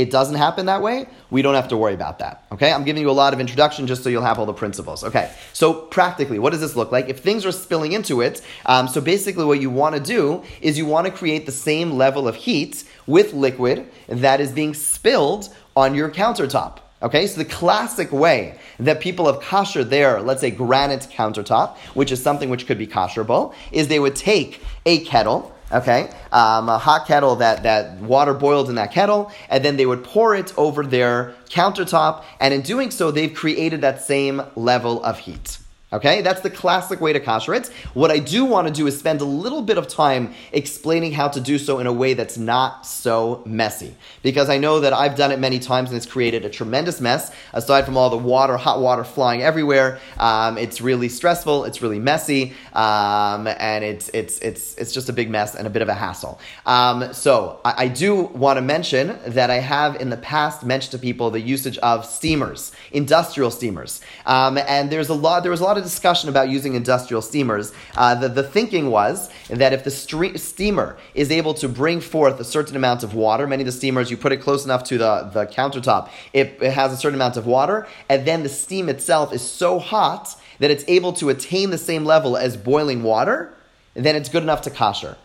it 0.00 0.10
doesn't 0.10 0.36
happen 0.36 0.66
that 0.66 0.80
way, 0.80 1.06
we 1.30 1.42
don't 1.42 1.54
have 1.54 1.68
to 1.68 1.76
worry 1.76 1.94
about 1.94 2.18
that. 2.20 2.44
Okay, 2.52 2.72
I'm 2.72 2.84
giving 2.84 3.02
you 3.02 3.10
a 3.10 3.12
lot 3.12 3.34
of 3.34 3.40
introduction 3.40 3.86
just 3.86 4.02
so 4.02 4.08
you'll 4.08 4.22
have 4.22 4.38
all 4.38 4.46
the 4.46 4.52
principles. 4.52 5.04
Okay, 5.04 5.30
so 5.52 5.74
practically, 5.74 6.38
what 6.38 6.50
does 6.50 6.60
this 6.60 6.74
look 6.74 6.90
like? 6.90 7.08
If 7.08 7.20
things 7.20 7.44
are 7.44 7.52
spilling 7.52 7.92
into 7.92 8.22
it, 8.22 8.40
um, 8.66 8.88
so 8.88 9.00
basically 9.00 9.44
what 9.44 9.60
you 9.60 9.68
want 9.68 9.94
to 9.94 10.00
do 10.00 10.42
is 10.62 10.78
you 10.78 10.86
want 10.86 11.06
to 11.06 11.12
create 11.12 11.44
the 11.44 11.52
same 11.52 11.92
level 11.92 12.26
of 12.26 12.34
heat 12.34 12.84
with 13.06 13.34
liquid 13.34 13.86
that 14.08 14.40
is 14.40 14.52
being 14.52 14.72
spilled 14.72 15.54
on 15.76 15.94
your 15.94 16.10
countertop. 16.10 16.78
Okay, 17.02 17.26
so 17.26 17.38
the 17.38 17.46
classic 17.46 18.12
way 18.12 18.58
that 18.78 19.00
people 19.00 19.26
have 19.26 19.40
kosher 19.40 19.84
their, 19.84 20.20
let's 20.20 20.42
say, 20.42 20.50
granite 20.50 21.08
countertop, 21.10 21.76
which 21.94 22.12
is 22.12 22.22
something 22.22 22.50
which 22.50 22.66
could 22.66 22.76
be 22.76 22.86
kosherable, 22.86 23.54
is 23.72 23.88
they 23.88 23.98
would 23.98 24.16
take 24.16 24.62
a 24.84 25.02
kettle, 25.04 25.54
okay, 25.72 26.10
um, 26.32 26.68
a 26.68 26.78
hot 26.78 27.06
kettle 27.06 27.36
that, 27.36 27.62
that 27.62 27.96
water 27.98 28.34
boiled 28.34 28.68
in 28.68 28.74
that 28.74 28.92
kettle, 28.92 29.30
and 29.48 29.64
then 29.64 29.76
they 29.76 29.86
would 29.86 30.04
pour 30.04 30.34
it 30.34 30.52
over 30.58 30.84
their 30.84 31.34
countertop, 31.48 32.24
and 32.40 32.52
in 32.52 32.60
doing 32.62 32.90
so, 32.90 33.10
they've 33.10 33.32
created 33.32 33.80
that 33.82 34.02
same 34.02 34.42
level 34.56 35.02
of 35.04 35.18
heat. 35.20 35.59
Okay, 35.92 36.22
that's 36.22 36.40
the 36.40 36.50
classic 36.50 37.00
way 37.00 37.12
to 37.12 37.18
kosher 37.18 37.52
it. 37.52 37.66
What 37.94 38.12
I 38.12 38.20
do 38.20 38.44
want 38.44 38.68
to 38.68 38.72
do 38.72 38.86
is 38.86 38.96
spend 38.96 39.20
a 39.20 39.24
little 39.24 39.60
bit 39.60 39.76
of 39.76 39.88
time 39.88 40.34
explaining 40.52 41.10
how 41.10 41.26
to 41.26 41.40
do 41.40 41.58
so 41.58 41.80
in 41.80 41.88
a 41.88 41.92
way 41.92 42.14
that's 42.14 42.38
not 42.38 42.86
so 42.86 43.42
messy. 43.44 43.96
Because 44.22 44.48
I 44.48 44.58
know 44.58 44.78
that 44.78 44.92
I've 44.92 45.16
done 45.16 45.32
it 45.32 45.40
many 45.40 45.58
times 45.58 45.90
and 45.90 45.96
it's 45.96 46.06
created 46.06 46.44
a 46.44 46.48
tremendous 46.48 47.00
mess. 47.00 47.32
Aside 47.52 47.86
from 47.86 47.96
all 47.96 48.08
the 48.08 48.16
water, 48.16 48.56
hot 48.56 48.80
water 48.80 49.02
flying 49.02 49.42
everywhere, 49.42 49.98
um, 50.18 50.58
it's 50.58 50.80
really 50.80 51.08
stressful, 51.08 51.64
it's 51.64 51.82
really 51.82 51.98
messy, 51.98 52.54
um, 52.72 53.48
and 53.48 53.82
it's, 53.84 54.10
it's, 54.10 54.38
it's, 54.38 54.76
it's 54.76 54.92
just 54.92 55.08
a 55.08 55.12
big 55.12 55.28
mess 55.28 55.56
and 55.56 55.66
a 55.66 55.70
bit 55.70 55.82
of 55.82 55.88
a 55.88 55.94
hassle. 55.94 56.38
Um, 56.66 57.12
so 57.12 57.58
I, 57.64 57.86
I 57.86 57.88
do 57.88 58.14
want 58.14 58.58
to 58.58 58.62
mention 58.62 59.18
that 59.26 59.50
I 59.50 59.56
have 59.56 59.96
in 59.96 60.10
the 60.10 60.18
past 60.18 60.64
mentioned 60.64 60.92
to 60.92 60.98
people 60.98 61.32
the 61.32 61.40
usage 61.40 61.78
of 61.78 62.06
steamers, 62.06 62.70
industrial 62.92 63.50
steamers. 63.50 64.00
Um, 64.24 64.56
and 64.56 64.88
there's 64.88 65.08
a 65.08 65.14
lot, 65.14 65.42
there 65.42 65.50
was 65.50 65.60
a 65.60 65.64
lot 65.64 65.78
of 65.78 65.79
of 65.80 65.84
discussion 65.84 66.28
about 66.28 66.48
using 66.48 66.74
industrial 66.74 67.22
steamers. 67.22 67.72
Uh, 67.96 68.14
the, 68.14 68.28
the 68.28 68.42
thinking 68.42 68.90
was 68.90 69.30
that 69.48 69.72
if 69.72 69.84
the 69.84 69.90
stre- 69.90 70.38
steamer 70.38 70.96
is 71.14 71.30
able 71.30 71.54
to 71.54 71.68
bring 71.68 72.00
forth 72.00 72.38
a 72.38 72.44
certain 72.44 72.76
amount 72.76 73.02
of 73.02 73.14
water, 73.14 73.46
many 73.46 73.62
of 73.62 73.66
the 73.66 73.72
steamers, 73.72 74.10
you 74.10 74.16
put 74.16 74.32
it 74.32 74.38
close 74.38 74.64
enough 74.64 74.84
to 74.84 74.98
the, 74.98 75.30
the 75.34 75.46
countertop, 75.46 76.08
it, 76.32 76.58
it 76.60 76.72
has 76.72 76.92
a 76.92 76.96
certain 76.96 77.16
amount 77.16 77.36
of 77.36 77.46
water, 77.46 77.86
and 78.08 78.26
then 78.26 78.42
the 78.42 78.48
steam 78.48 78.88
itself 78.88 79.32
is 79.32 79.42
so 79.42 79.78
hot 79.78 80.36
that 80.60 80.70
it's 80.70 80.84
able 80.86 81.12
to 81.14 81.30
attain 81.30 81.70
the 81.70 81.78
same 81.78 82.04
level 82.04 82.36
as 82.36 82.56
boiling 82.56 83.02
water, 83.02 83.52
then 83.94 84.14
it's 84.14 84.28
good 84.28 84.42
enough 84.42 84.62
to 84.62 84.70
kosher. 84.70 85.16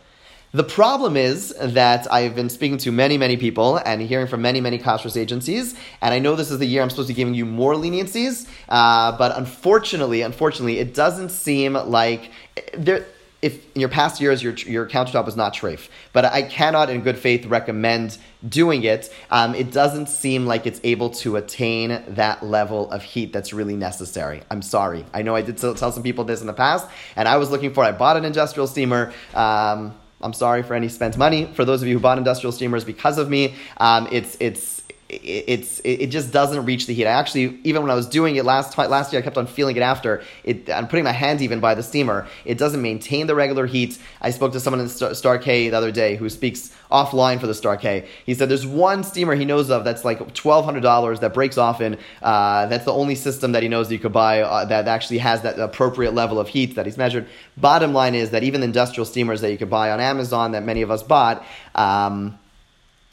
The 0.56 0.64
problem 0.64 1.18
is 1.18 1.54
that 1.60 2.10
I've 2.10 2.34
been 2.34 2.48
speaking 2.48 2.78
to 2.78 2.90
many, 2.90 3.18
many 3.18 3.36
people 3.36 3.76
and 3.76 4.00
hearing 4.00 4.26
from 4.26 4.40
many, 4.40 4.62
many 4.62 4.78
kashrus 4.78 5.14
agencies, 5.14 5.74
and 6.00 6.14
I 6.14 6.18
know 6.18 6.34
this 6.34 6.50
is 6.50 6.58
the 6.58 6.64
year 6.64 6.80
I'm 6.80 6.88
supposed 6.88 7.08
to 7.08 7.12
be 7.12 7.16
giving 7.18 7.34
you 7.34 7.44
more 7.44 7.74
leniencies, 7.74 8.48
uh, 8.70 9.14
but 9.18 9.36
unfortunately, 9.36 10.22
unfortunately, 10.22 10.78
it 10.78 10.94
doesn't 10.94 11.28
seem 11.28 11.74
like 11.74 12.30
there 12.72 13.04
if 13.42 13.66
in 13.74 13.82
your 13.82 13.90
past 13.90 14.18
years 14.18 14.42
your, 14.42 14.54
your 14.54 14.88
countertop 14.88 15.26
was 15.26 15.36
not 15.36 15.52
treif. 15.52 15.88
But 16.14 16.24
I 16.24 16.40
cannot, 16.40 16.88
in 16.88 17.02
good 17.02 17.18
faith, 17.18 17.44
recommend 17.44 18.16
doing 18.48 18.82
it. 18.84 19.12
Um, 19.30 19.54
it 19.54 19.70
doesn't 19.72 20.08
seem 20.08 20.46
like 20.46 20.66
it's 20.66 20.80
able 20.84 21.10
to 21.10 21.36
attain 21.36 22.02
that 22.08 22.42
level 22.42 22.90
of 22.90 23.02
heat 23.02 23.30
that's 23.30 23.52
really 23.52 23.76
necessary. 23.76 24.40
I'm 24.50 24.62
sorry. 24.62 25.04
I 25.12 25.20
know 25.20 25.36
I 25.36 25.42
did 25.42 25.58
tell 25.58 25.76
some 25.76 26.02
people 26.02 26.24
this 26.24 26.40
in 26.40 26.46
the 26.46 26.54
past, 26.54 26.88
and 27.14 27.28
I 27.28 27.36
was 27.36 27.50
looking 27.50 27.74
for. 27.74 27.84
I 27.84 27.92
bought 27.92 28.16
an 28.16 28.24
industrial 28.24 28.66
steamer. 28.66 29.12
Um, 29.34 29.94
I'm 30.26 30.32
sorry 30.32 30.64
for 30.64 30.74
any 30.74 30.88
spent 30.88 31.16
money. 31.16 31.46
For 31.54 31.64
those 31.64 31.82
of 31.82 31.88
you 31.88 31.94
who 31.94 32.00
bought 32.00 32.18
industrial 32.18 32.50
steamers 32.50 32.82
because 32.82 33.16
of 33.16 33.30
me, 33.30 33.54
um, 33.76 34.08
it's 34.10 34.36
it's 34.40 34.75
it's 35.08 35.80
it 35.84 36.08
just 36.08 36.32
doesn't 36.32 36.64
reach 36.64 36.86
the 36.86 36.94
heat. 36.94 37.06
I 37.06 37.12
actually 37.12 37.60
even 37.62 37.82
when 37.82 37.90
I 37.90 37.94
was 37.94 38.06
doing 38.06 38.36
it 38.36 38.44
last 38.44 38.76
last 38.76 39.12
year, 39.12 39.22
I 39.22 39.24
kept 39.24 39.38
on 39.38 39.46
feeling 39.46 39.76
it 39.76 39.82
after. 39.82 40.22
It, 40.42 40.68
I'm 40.68 40.88
putting 40.88 41.04
my 41.04 41.12
hand 41.12 41.42
even 41.42 41.60
by 41.60 41.74
the 41.76 41.82
steamer. 41.82 42.26
It 42.44 42.58
doesn't 42.58 42.82
maintain 42.82 43.28
the 43.28 43.34
regular 43.34 43.66
heat. 43.66 43.98
I 44.20 44.30
spoke 44.30 44.52
to 44.52 44.60
someone 44.60 44.80
in 44.80 44.88
Star, 44.88 45.14
Star 45.14 45.38
K 45.38 45.68
the 45.68 45.76
other 45.76 45.92
day 45.92 46.16
who 46.16 46.28
speaks 46.28 46.74
offline 46.90 47.38
for 47.38 47.46
the 47.46 47.54
Star 47.54 47.76
K. 47.76 48.08
He 48.24 48.34
said 48.34 48.48
there's 48.48 48.66
one 48.66 49.04
steamer 49.04 49.36
he 49.36 49.44
knows 49.44 49.70
of 49.70 49.84
that's 49.84 50.04
like 50.04 50.34
twelve 50.34 50.64
hundred 50.64 50.82
dollars 50.82 51.20
that 51.20 51.32
breaks 51.32 51.56
often. 51.56 51.98
Uh, 52.20 52.66
that's 52.66 52.84
the 52.84 52.92
only 52.92 53.14
system 53.14 53.52
that 53.52 53.62
he 53.62 53.68
knows 53.68 53.88
that 53.88 53.94
you 53.94 54.00
could 54.00 54.12
buy 54.12 54.40
uh, 54.40 54.64
that 54.64 54.88
actually 54.88 55.18
has 55.18 55.42
that 55.42 55.58
appropriate 55.58 56.14
level 56.14 56.40
of 56.40 56.48
heat 56.48 56.74
that 56.74 56.84
he's 56.84 56.98
measured. 56.98 57.28
Bottom 57.56 57.92
line 57.92 58.16
is 58.16 58.30
that 58.30 58.42
even 58.42 58.64
industrial 58.64 59.04
steamers 59.04 59.40
that 59.42 59.52
you 59.52 59.58
could 59.58 59.70
buy 59.70 59.92
on 59.92 60.00
Amazon 60.00 60.52
that 60.52 60.64
many 60.64 60.82
of 60.82 60.90
us 60.90 61.04
bought. 61.04 61.44
Um, 61.76 62.38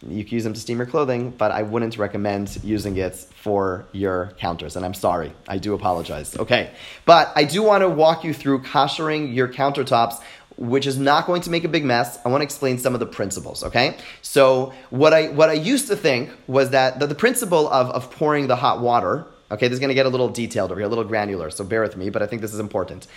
you 0.08 0.24
can 0.24 0.34
use 0.34 0.44
them 0.44 0.54
to 0.54 0.60
steam 0.60 0.78
your 0.78 0.88
clothing, 0.88 1.32
but 1.32 1.52
I 1.52 1.64
wouldn't 1.64 1.98
recommend 1.98 2.60
using 2.64 2.98
it 2.98 3.16
for 3.16 3.86
your 3.92 4.34
counters. 4.38 4.76
And 4.76 4.86
I'm 4.86 4.94
sorry, 4.94 5.34
I 5.48 5.58
do 5.58 5.74
apologize. 5.74 6.38
Okay, 6.38 6.72
but 7.06 7.32
I 7.36 7.44
do 7.44 7.64
want 7.64 7.82
to 7.82 7.90
walk 7.90 8.24
you 8.24 8.34
through 8.34 8.62
koshering 8.64 9.34
your 9.34 9.48
countertops 9.48 10.22
which 10.58 10.86
is 10.86 10.98
not 10.98 11.26
going 11.26 11.42
to 11.42 11.50
make 11.50 11.64
a 11.64 11.68
big 11.68 11.84
mess. 11.84 12.20
I 12.24 12.30
want 12.30 12.42
to 12.42 12.44
explain 12.44 12.78
some 12.78 12.94
of 12.94 13.00
the 13.00 13.06
principles, 13.06 13.64
okay? 13.64 13.98
So 14.22 14.74
what 14.90 15.14
I 15.14 15.30
what 15.30 15.50
I 15.50 15.54
used 15.54 15.88
to 15.88 15.96
think 15.96 16.30
was 16.48 16.70
that 16.72 17.00
the, 17.00 17.08
the 17.08 17.16
principle 17.16 17.68
of, 17.70 17.90
of 17.90 18.12
pouring 18.12 18.48
the 18.48 18.56
hot 18.56 18.80
water, 18.80 19.26
okay, 19.52 19.68
this 19.68 19.74
is 19.74 19.80
going 19.80 19.90
to 19.90 19.96
get 19.96 20.06
a 20.06 20.10
little 20.10 20.30
detailed 20.30 20.72
over 20.72 20.80
here, 20.80 20.86
a 20.86 20.90
little 20.90 21.04
granular, 21.04 21.50
so 21.50 21.64
bear 21.64 21.82
with 21.82 21.98
me, 21.98 22.10
but 22.10 22.22
I 22.22 22.28
think 22.28 22.42
this 22.42 22.54
is 22.54 22.60
important. 22.60 23.08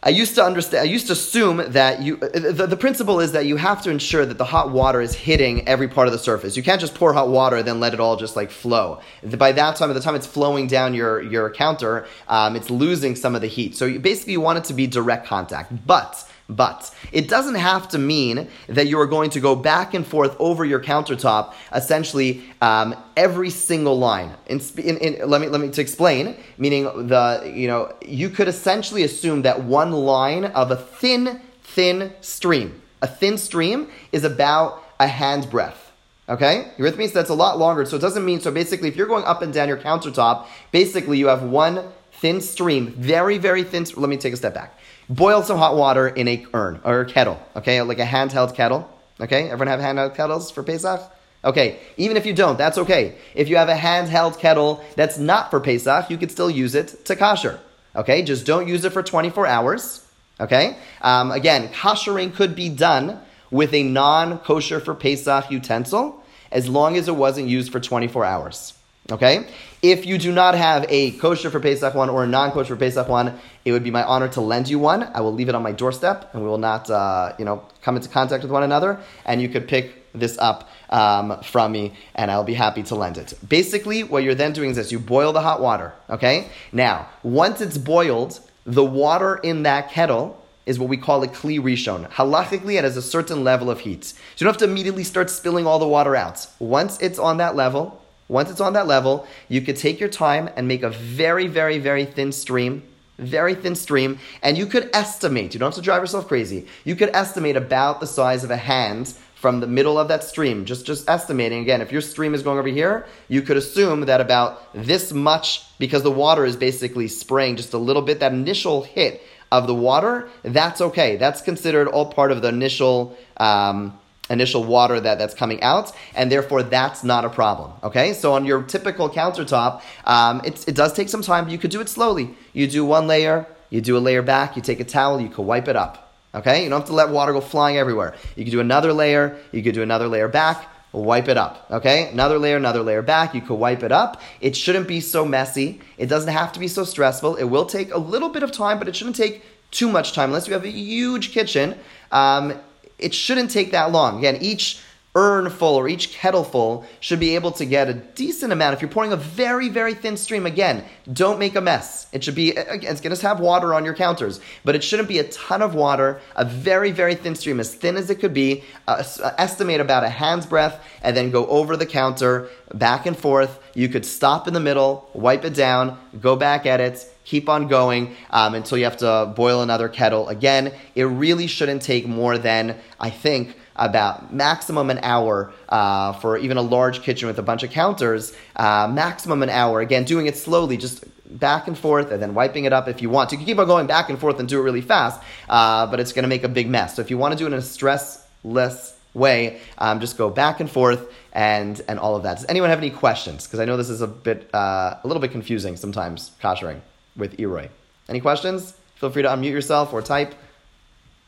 I 0.00 0.10
used 0.10 0.36
to 0.36 0.44
understand. 0.44 0.82
I 0.82 0.84
used 0.84 1.08
to 1.08 1.12
assume 1.12 1.72
that 1.72 2.02
you. 2.02 2.18
The, 2.18 2.68
the, 2.68 2.76
principle 2.76 3.18
is 3.18 3.32
that 3.32 3.46
you 3.46 3.56
have 3.56 3.82
to 3.82 3.90
ensure 3.90 4.24
that 4.24 4.38
the 4.38 4.44
hot 4.44 4.70
water 4.70 5.00
is 5.00 5.12
hitting 5.12 5.66
every 5.66 5.88
part 5.88 6.06
of 6.06 6.12
the 6.12 6.20
surface. 6.20 6.56
You 6.56 6.62
can't 6.62 6.80
just 6.80 6.94
pour 6.94 7.12
hot 7.12 7.28
water 7.28 7.56
and 7.56 7.66
then 7.66 7.80
let 7.80 7.94
it 7.94 8.00
all 8.00 8.16
just 8.16 8.36
like 8.36 8.52
flow. 8.52 9.00
By 9.24 9.50
that 9.52 9.74
time, 9.74 9.88
by 9.88 9.94
the 9.94 10.00
time 10.00 10.14
it's 10.14 10.26
flowing 10.26 10.68
down 10.68 10.94
your 10.94 11.20
your 11.20 11.50
counter, 11.50 12.06
um, 12.28 12.54
it's 12.54 12.70
losing 12.70 13.16
some 13.16 13.34
of 13.34 13.40
the 13.40 13.48
heat. 13.48 13.76
So 13.76 13.86
you, 13.86 13.98
basically, 13.98 14.34
you 14.34 14.40
want 14.40 14.58
it 14.58 14.64
to 14.64 14.72
be 14.72 14.86
direct 14.86 15.26
contact. 15.26 15.72
But 15.84 16.24
but 16.48 16.94
it 17.12 17.28
doesn't 17.28 17.56
have 17.56 17.88
to 17.88 17.98
mean 17.98 18.48
that 18.68 18.86
you 18.86 18.98
are 18.98 19.06
going 19.06 19.30
to 19.30 19.40
go 19.40 19.54
back 19.54 19.94
and 19.94 20.06
forth 20.06 20.34
over 20.38 20.64
your 20.64 20.80
countertop, 20.80 21.52
essentially 21.74 22.42
um, 22.62 22.94
every 23.16 23.50
single 23.50 23.98
line. 23.98 24.34
In, 24.46 24.60
in, 24.78 24.96
in, 24.98 25.28
let 25.28 25.40
me 25.40 25.48
let 25.48 25.60
me 25.60 25.70
to 25.70 25.80
explain. 25.80 26.36
Meaning 26.56 26.84
the 27.08 27.52
you 27.54 27.68
know 27.68 27.94
you 28.04 28.30
could 28.30 28.48
essentially 28.48 29.02
assume 29.02 29.42
that 29.42 29.62
one 29.64 29.92
line 29.92 30.46
of 30.46 30.70
a 30.70 30.76
thin 30.76 31.40
thin 31.62 32.12
stream, 32.20 32.80
a 33.02 33.06
thin 33.06 33.36
stream 33.36 33.88
is 34.12 34.24
about 34.24 34.82
a 34.98 35.06
hand 35.06 35.50
breadth. 35.50 35.84
Okay, 36.30 36.70
you 36.76 36.84
with 36.84 36.98
me? 36.98 37.06
So 37.06 37.14
that's 37.14 37.30
a 37.30 37.34
lot 37.34 37.58
longer. 37.58 37.86
So 37.86 37.96
it 37.96 38.00
doesn't 38.00 38.24
mean 38.24 38.40
so. 38.40 38.50
Basically, 38.50 38.88
if 38.88 38.96
you're 38.96 39.06
going 39.06 39.24
up 39.24 39.40
and 39.40 39.52
down 39.52 39.68
your 39.68 39.78
countertop, 39.78 40.46
basically 40.72 41.18
you 41.18 41.26
have 41.28 41.42
one 41.42 41.84
thin 42.20 42.40
stream, 42.40 42.92
very 42.92 43.38
very 43.38 43.64
thin. 43.64 43.86
Let 43.96 44.08
me 44.08 44.16
take 44.16 44.32
a 44.32 44.36
step 44.36 44.54
back 44.54 44.78
boil 45.08 45.42
some 45.42 45.58
hot 45.58 45.76
water 45.76 46.08
in 46.08 46.28
a 46.28 46.46
urn 46.54 46.80
or 46.84 47.00
a 47.00 47.06
kettle, 47.06 47.40
okay, 47.56 47.80
like 47.82 47.98
a 47.98 48.04
handheld 48.04 48.54
kettle. 48.54 48.88
Okay, 49.20 49.50
everyone 49.50 49.68
have 49.68 49.80
handheld 49.80 50.14
kettles 50.14 50.50
for 50.50 50.62
Pesach? 50.62 51.00
Okay, 51.44 51.78
even 51.96 52.16
if 52.16 52.26
you 52.26 52.32
don't, 52.32 52.58
that's 52.58 52.78
okay. 52.78 53.16
If 53.34 53.48
you 53.48 53.56
have 53.56 53.68
a 53.68 53.74
handheld 53.74 54.38
kettle 54.38 54.84
that's 54.96 55.18
not 55.18 55.50
for 55.50 55.60
Pesach, 55.60 56.10
you 56.10 56.18
could 56.18 56.30
still 56.30 56.50
use 56.50 56.74
it 56.74 57.04
to 57.06 57.16
kosher. 57.16 57.60
Okay, 57.96 58.22
just 58.22 58.46
don't 58.46 58.68
use 58.68 58.84
it 58.84 58.92
for 58.92 59.02
24 59.02 59.46
hours. 59.46 60.04
Okay, 60.40 60.76
um, 61.00 61.32
again, 61.32 61.68
koshering 61.68 62.34
could 62.34 62.54
be 62.54 62.68
done 62.68 63.20
with 63.50 63.72
a 63.74 63.82
non 63.82 64.38
kosher 64.38 64.78
for 64.78 64.94
Pesach 64.94 65.50
utensil 65.50 66.22
as 66.50 66.68
long 66.68 66.96
as 66.96 67.08
it 67.08 67.16
wasn't 67.16 67.48
used 67.48 67.72
for 67.72 67.80
24 67.80 68.24
hours. 68.24 68.77
Okay? 69.10 69.46
If 69.80 70.04
you 70.04 70.18
do 70.18 70.32
not 70.32 70.54
have 70.54 70.84
a 70.88 71.12
kosher 71.12 71.50
for 71.50 71.60
Pesach 71.60 71.94
one 71.94 72.10
or 72.10 72.24
a 72.24 72.26
non 72.26 72.52
kosher 72.52 72.74
for 72.74 72.80
Pesach 72.80 73.08
one, 73.08 73.38
it 73.64 73.72
would 73.72 73.84
be 73.84 73.90
my 73.90 74.02
honor 74.02 74.28
to 74.28 74.40
lend 74.40 74.68
you 74.68 74.78
one. 74.78 75.04
I 75.14 75.22
will 75.22 75.32
leave 75.32 75.48
it 75.48 75.54
on 75.54 75.62
my 75.62 75.72
doorstep 75.72 76.30
and 76.34 76.42
we 76.42 76.48
will 76.48 76.58
not, 76.58 76.90
uh, 76.90 77.32
you 77.38 77.44
know, 77.44 77.64
come 77.80 77.96
into 77.96 78.08
contact 78.08 78.42
with 78.42 78.52
one 78.52 78.62
another. 78.62 79.00
And 79.24 79.40
you 79.40 79.48
could 79.48 79.66
pick 79.66 80.12
this 80.12 80.36
up 80.38 80.68
um, 80.90 81.40
from 81.42 81.72
me 81.72 81.94
and 82.14 82.30
I'll 82.30 82.44
be 82.44 82.54
happy 82.54 82.82
to 82.84 82.94
lend 82.94 83.16
it. 83.16 83.32
Basically, 83.48 84.04
what 84.04 84.24
you're 84.24 84.34
then 84.34 84.52
doing 84.52 84.70
is 84.70 84.76
this 84.76 84.92
you 84.92 84.98
boil 84.98 85.32
the 85.32 85.40
hot 85.40 85.62
water. 85.62 85.94
Okay? 86.10 86.48
Now, 86.72 87.08
once 87.22 87.62
it's 87.62 87.78
boiled, 87.78 88.40
the 88.66 88.84
water 88.84 89.36
in 89.36 89.62
that 89.62 89.90
kettle 89.90 90.42
is 90.66 90.78
what 90.78 90.90
we 90.90 90.98
call 90.98 91.22
a 91.22 91.28
kli 91.28 91.58
rishon. 91.58 92.10
Halachically, 92.10 92.76
it 92.76 92.84
has 92.84 92.98
a 92.98 93.02
certain 93.02 93.42
level 93.42 93.70
of 93.70 93.80
heat. 93.80 94.04
So 94.04 94.14
you 94.36 94.44
don't 94.44 94.52
have 94.52 94.58
to 94.58 94.66
immediately 94.66 95.04
start 95.04 95.30
spilling 95.30 95.66
all 95.66 95.78
the 95.78 95.88
water 95.88 96.14
out. 96.14 96.46
Once 96.58 96.98
it's 97.00 97.18
on 97.18 97.38
that 97.38 97.56
level, 97.56 98.02
once 98.28 98.50
it's 98.50 98.60
on 98.60 98.74
that 98.74 98.86
level, 98.86 99.26
you 99.48 99.60
could 99.60 99.76
take 99.76 99.98
your 99.98 100.08
time 100.08 100.48
and 100.56 100.68
make 100.68 100.82
a 100.82 100.90
very, 100.90 101.46
very, 101.46 101.78
very 101.78 102.04
thin 102.04 102.30
stream, 102.30 102.82
very 103.18 103.54
thin 103.54 103.74
stream, 103.74 104.18
and 104.42 104.56
you 104.56 104.66
could 104.66 104.90
estimate, 104.92 105.54
you 105.54 105.60
don't 105.60 105.68
have 105.68 105.74
to 105.74 105.82
drive 105.82 106.02
yourself 106.02 106.28
crazy, 106.28 106.66
you 106.84 106.94
could 106.94 107.10
estimate 107.10 107.56
about 107.56 108.00
the 108.00 108.06
size 108.06 108.44
of 108.44 108.50
a 108.50 108.56
hand 108.56 109.14
from 109.34 109.60
the 109.60 109.66
middle 109.66 109.98
of 109.98 110.08
that 110.08 110.24
stream. 110.24 110.64
Just, 110.64 110.84
just 110.84 111.08
estimating, 111.08 111.62
again, 111.62 111.80
if 111.80 111.92
your 111.92 112.00
stream 112.00 112.34
is 112.34 112.42
going 112.42 112.58
over 112.58 112.68
here, 112.68 113.06
you 113.28 113.40
could 113.40 113.56
assume 113.56 114.00
that 114.02 114.20
about 114.20 114.60
this 114.74 115.12
much, 115.12 115.64
because 115.78 116.02
the 116.02 116.10
water 116.10 116.44
is 116.44 116.56
basically 116.56 117.06
spraying 117.06 117.56
just 117.56 117.72
a 117.72 117.78
little 117.78 118.02
bit, 118.02 118.18
that 118.20 118.32
initial 118.32 118.82
hit 118.82 119.22
of 119.52 119.66
the 119.66 119.74
water, 119.74 120.28
that's 120.42 120.80
okay. 120.80 121.16
That's 121.16 121.40
considered 121.40 121.88
all 121.88 122.12
part 122.12 122.32
of 122.32 122.42
the 122.42 122.48
initial. 122.48 123.16
Um, 123.36 123.98
initial 124.30 124.64
water 124.64 125.00
that, 125.00 125.18
that's 125.18 125.34
coming 125.34 125.62
out, 125.62 125.92
and 126.14 126.30
therefore 126.30 126.62
that's 126.62 127.04
not 127.04 127.24
a 127.24 127.30
problem. 127.30 127.72
Okay, 127.82 128.12
so 128.12 128.34
on 128.34 128.44
your 128.44 128.62
typical 128.62 129.08
countertop, 129.08 129.82
um, 130.04 130.40
it, 130.44 130.68
it 130.68 130.74
does 130.74 130.92
take 130.92 131.08
some 131.08 131.22
time. 131.22 131.48
You 131.48 131.58
could 131.58 131.70
do 131.70 131.80
it 131.80 131.88
slowly. 131.88 132.34
You 132.52 132.66
do 132.66 132.84
one 132.84 133.06
layer, 133.06 133.46
you 133.70 133.80
do 133.80 133.96
a 133.96 134.00
layer 134.00 134.22
back, 134.22 134.56
you 134.56 134.62
take 134.62 134.80
a 134.80 134.84
towel, 134.84 135.20
you 135.20 135.28
could 135.28 135.46
wipe 135.46 135.68
it 135.68 135.76
up. 135.76 136.04
Okay, 136.34 136.62
you 136.62 136.68
don't 136.68 136.80
have 136.80 136.88
to 136.88 136.94
let 136.94 137.08
water 137.08 137.32
go 137.32 137.40
flying 137.40 137.78
everywhere. 137.78 138.14
You 138.36 138.44
could 138.44 138.52
do 138.52 138.60
another 138.60 138.92
layer, 138.92 139.38
you 139.50 139.62
could 139.62 139.74
do 139.74 139.82
another 139.82 140.08
layer 140.08 140.28
back, 140.28 140.68
wipe 140.92 141.28
it 141.28 141.38
up. 141.38 141.66
Okay, 141.70 142.10
another 142.10 142.38
layer, 142.38 142.56
another 142.56 142.82
layer 142.82 143.02
back, 143.02 143.34
you 143.34 143.40
could 143.40 143.54
wipe 143.54 143.82
it 143.82 143.92
up. 143.92 144.20
It 144.40 144.54
shouldn't 144.54 144.88
be 144.88 145.00
so 145.00 145.24
messy. 145.24 145.80
It 145.96 146.06
doesn't 146.06 146.32
have 146.32 146.52
to 146.52 146.60
be 146.60 146.68
so 146.68 146.84
stressful. 146.84 147.36
It 147.36 147.44
will 147.44 147.66
take 147.66 147.92
a 147.94 147.98
little 147.98 148.28
bit 148.28 148.42
of 148.42 148.52
time, 148.52 148.78
but 148.78 148.88
it 148.88 148.96
shouldn't 148.96 149.16
take 149.16 149.42
too 149.70 149.88
much 149.88 150.12
time 150.12 150.30
unless 150.30 150.46
you 150.46 150.52
have 150.52 150.64
a 150.64 150.70
huge 150.70 151.32
kitchen. 151.32 151.78
Um, 152.12 152.58
it 152.98 153.14
shouldn't 153.14 153.50
take 153.50 153.72
that 153.72 153.92
long. 153.92 154.18
Again, 154.18 154.38
each 154.40 154.80
urn 155.18 155.50
full 155.50 155.74
or 155.74 155.88
each 155.88 156.12
kettle 156.12 156.44
full 156.44 156.84
should 157.00 157.18
be 157.18 157.34
able 157.34 157.50
to 157.50 157.64
get 157.64 157.88
a 157.88 157.94
decent 157.94 158.52
amount. 158.52 158.74
If 158.74 158.80
you're 158.80 158.90
pouring 158.90 159.12
a 159.12 159.16
very, 159.16 159.68
very 159.68 159.94
thin 159.94 160.16
stream, 160.16 160.46
again, 160.46 160.84
don't 161.12 161.40
make 161.40 161.56
a 161.56 161.60
mess. 161.60 162.06
It 162.12 162.22
should 162.22 162.36
be, 162.36 162.52
again, 162.52 162.92
it's 162.92 163.00
going 163.00 163.14
to 163.14 163.26
have 163.26 163.40
water 163.40 163.74
on 163.74 163.84
your 163.84 163.94
counters, 163.94 164.40
but 164.64 164.76
it 164.76 164.84
shouldn't 164.84 165.08
be 165.08 165.18
a 165.18 165.28
ton 165.28 165.60
of 165.60 165.74
water, 165.74 166.20
a 166.36 166.44
very, 166.44 166.92
very 166.92 167.16
thin 167.16 167.34
stream, 167.34 167.58
as 167.58 167.74
thin 167.74 167.96
as 167.96 168.10
it 168.10 168.20
could 168.20 168.32
be, 168.32 168.62
uh, 168.86 169.02
estimate 169.38 169.80
about 169.80 170.04
a 170.04 170.08
hand's 170.08 170.46
breadth, 170.46 170.78
and 171.02 171.16
then 171.16 171.32
go 171.32 171.46
over 171.46 171.76
the 171.76 171.86
counter, 171.86 172.48
back 172.72 173.06
and 173.06 173.16
forth. 173.16 173.58
You 173.74 173.88
could 173.88 174.06
stop 174.06 174.46
in 174.46 174.54
the 174.54 174.60
middle, 174.60 175.10
wipe 175.14 175.44
it 175.44 175.54
down, 175.54 175.98
go 176.20 176.36
back 176.36 176.64
at 176.64 176.80
it, 176.80 177.04
keep 177.24 177.48
on 177.48 177.68
going 177.68 178.14
um, 178.30 178.54
until 178.54 178.78
you 178.78 178.84
have 178.84 178.96
to 178.98 179.32
boil 179.36 179.62
another 179.62 179.88
kettle 179.88 180.28
again. 180.28 180.72
It 180.94 181.04
really 181.04 181.46
shouldn't 181.46 181.82
take 181.82 182.06
more 182.06 182.38
than, 182.38 182.76
I 183.00 183.10
think, 183.10 183.56
about 183.78 184.32
maximum 184.32 184.90
an 184.90 185.00
hour 185.02 185.52
uh, 185.68 186.12
for 186.14 186.36
even 186.36 186.56
a 186.56 186.62
large 186.62 187.02
kitchen 187.02 187.28
with 187.28 187.38
a 187.38 187.42
bunch 187.42 187.62
of 187.62 187.70
counters. 187.70 188.34
Uh, 188.56 188.90
maximum 188.92 189.42
an 189.42 189.50
hour. 189.50 189.80
Again, 189.80 190.04
doing 190.04 190.26
it 190.26 190.36
slowly, 190.36 190.76
just 190.76 191.04
back 191.38 191.68
and 191.68 191.76
forth, 191.76 192.10
and 192.10 192.22
then 192.22 192.34
wiping 192.34 192.64
it 192.64 192.72
up 192.72 192.88
if 192.88 193.02
you 193.02 193.10
want. 193.10 193.32
You 193.32 193.38
can 193.38 193.46
keep 193.46 193.58
on 193.58 193.66
going 193.66 193.86
back 193.86 194.08
and 194.10 194.18
forth 194.18 194.40
and 194.40 194.48
do 194.48 194.58
it 194.58 194.62
really 194.62 194.80
fast, 194.80 195.20
uh, 195.48 195.86
but 195.86 196.00
it's 196.00 196.12
going 196.12 196.22
to 196.24 196.28
make 196.28 196.44
a 196.44 196.48
big 196.48 196.68
mess. 196.68 196.96
So 196.96 197.02
if 197.02 197.10
you 197.10 197.18
want 197.18 197.32
to 197.32 197.38
do 197.38 197.44
it 197.44 197.48
in 197.48 197.54
a 197.54 197.62
stressless 197.62 198.94
way, 199.14 199.60
um, 199.78 200.00
just 200.00 200.16
go 200.16 200.30
back 200.30 200.60
and 200.60 200.70
forth 200.70 201.12
and 201.32 201.80
and 201.88 201.98
all 201.98 202.16
of 202.16 202.22
that. 202.22 202.36
Does 202.36 202.46
anyone 202.48 202.70
have 202.70 202.78
any 202.78 202.90
questions? 202.90 203.46
Because 203.46 203.60
I 203.60 203.64
know 203.64 203.76
this 203.76 203.90
is 203.90 204.00
a 204.00 204.06
bit 204.06 204.48
uh, 204.54 204.96
a 205.02 205.06
little 205.06 205.20
bit 205.20 205.30
confusing 205.30 205.76
sometimes. 205.76 206.32
Koshering 206.42 206.80
with 207.16 207.36
Irui. 207.36 207.68
Any 208.08 208.20
questions? 208.20 208.74
Feel 208.96 209.10
free 209.10 209.22
to 209.22 209.28
unmute 209.28 209.52
yourself 209.52 209.92
or 209.92 210.02
type. 210.02 210.34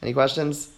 Any 0.02 0.12
questions? 0.12 0.70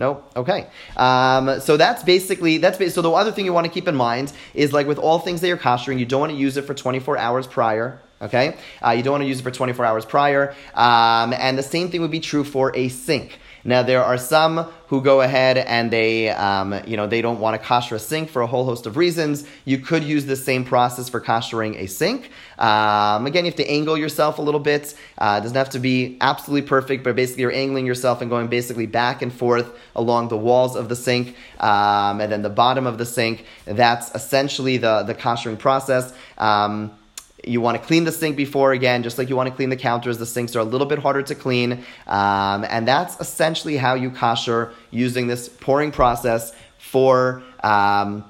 No. 0.00 0.24
Okay. 0.34 0.66
Um, 0.96 1.60
so 1.60 1.76
that's 1.76 2.02
basically 2.02 2.56
that's 2.56 2.78
ba- 2.78 2.90
so 2.90 3.02
the 3.02 3.10
other 3.10 3.30
thing 3.30 3.44
you 3.44 3.52
want 3.52 3.66
to 3.66 3.72
keep 3.72 3.86
in 3.86 3.94
mind 3.94 4.32
is 4.54 4.72
like 4.72 4.86
with 4.86 4.98
all 4.98 5.18
things 5.18 5.42
that 5.42 5.48
you're 5.48 5.58
koshering, 5.58 5.98
you 5.98 6.06
don't 6.06 6.20
want 6.20 6.32
to 6.32 6.38
use 6.38 6.56
it 6.56 6.62
for 6.62 6.72
24 6.72 7.18
hours 7.18 7.46
prior. 7.46 8.00
Okay, 8.22 8.56
uh, 8.84 8.90
you 8.90 9.02
don't 9.02 9.12
want 9.12 9.22
to 9.22 9.28
use 9.28 9.40
it 9.40 9.42
for 9.42 9.50
24 9.50 9.84
hours 9.84 10.04
prior, 10.04 10.54
um, 10.74 11.32
and 11.32 11.56
the 11.56 11.62
same 11.62 11.90
thing 11.90 12.00
would 12.00 12.10
be 12.10 12.20
true 12.20 12.44
for 12.44 12.74
a 12.74 12.88
sink. 12.88 13.38
Now 13.64 13.82
there 13.82 14.02
are 14.02 14.18
some 14.18 14.70
who 14.88 15.00
go 15.02 15.20
ahead 15.20 15.56
and 15.58 15.90
they, 15.90 16.30
um, 16.30 16.80
you 16.86 16.96
know, 16.96 17.06
they 17.06 17.22
don't 17.22 17.38
want 17.38 17.60
a 17.60 17.98
sink 17.98 18.28
for 18.28 18.42
a 18.42 18.46
whole 18.46 18.64
host 18.64 18.86
of 18.86 18.96
reasons. 18.96 19.46
You 19.64 19.78
could 19.78 20.02
use 20.02 20.26
the 20.26 20.34
same 20.34 20.64
process 20.64 21.08
for 21.08 21.20
koshering 21.20 21.76
a 21.76 21.86
sink. 21.86 22.30
Um, 22.58 23.26
again, 23.26 23.44
you 23.44 23.50
have 23.50 23.56
to 23.56 23.70
angle 23.70 23.96
yourself 23.96 24.38
a 24.38 24.42
little 24.42 24.60
bit. 24.60 24.94
Uh, 25.16 25.36
it 25.38 25.42
doesn't 25.42 25.56
have 25.56 25.70
to 25.70 25.78
be 25.78 26.16
absolutely 26.20 26.66
perfect, 26.66 27.04
but 27.04 27.14
basically 27.14 27.42
you're 27.42 27.52
angling 27.52 27.86
yourself 27.86 28.20
and 28.20 28.30
going 28.30 28.48
basically 28.48 28.86
back 28.86 29.22
and 29.22 29.32
forth 29.32 29.78
along 29.94 30.28
the 30.28 30.36
walls 30.36 30.74
of 30.74 30.88
the 30.88 30.96
sink 30.96 31.36
um, 31.60 32.20
and 32.20 32.32
then 32.32 32.42
the 32.42 32.50
bottom 32.50 32.86
of 32.86 32.98
the 32.98 33.06
sink. 33.06 33.44
That's 33.66 34.12
essentially 34.14 34.76
the 34.78 35.04
the 35.04 35.14
koshering 35.14 35.58
process. 35.58 36.12
Um, 36.36 36.92
you 37.44 37.60
want 37.60 37.80
to 37.80 37.86
clean 37.86 38.04
the 38.04 38.12
sink 38.12 38.36
before 38.36 38.72
again, 38.72 39.02
just 39.02 39.18
like 39.18 39.28
you 39.28 39.36
want 39.36 39.48
to 39.48 39.54
clean 39.54 39.70
the 39.70 39.76
counters. 39.76 40.18
The 40.18 40.26
sinks 40.26 40.54
are 40.56 40.60
a 40.60 40.64
little 40.64 40.86
bit 40.86 40.98
harder 40.98 41.22
to 41.22 41.34
clean, 41.34 41.84
um, 42.06 42.64
and 42.68 42.86
that's 42.86 43.20
essentially 43.20 43.76
how 43.76 43.94
you 43.94 44.10
kosher 44.10 44.72
using 44.90 45.26
this 45.26 45.48
pouring 45.48 45.92
process 45.92 46.52
for. 46.78 47.42
Um, 47.62 48.24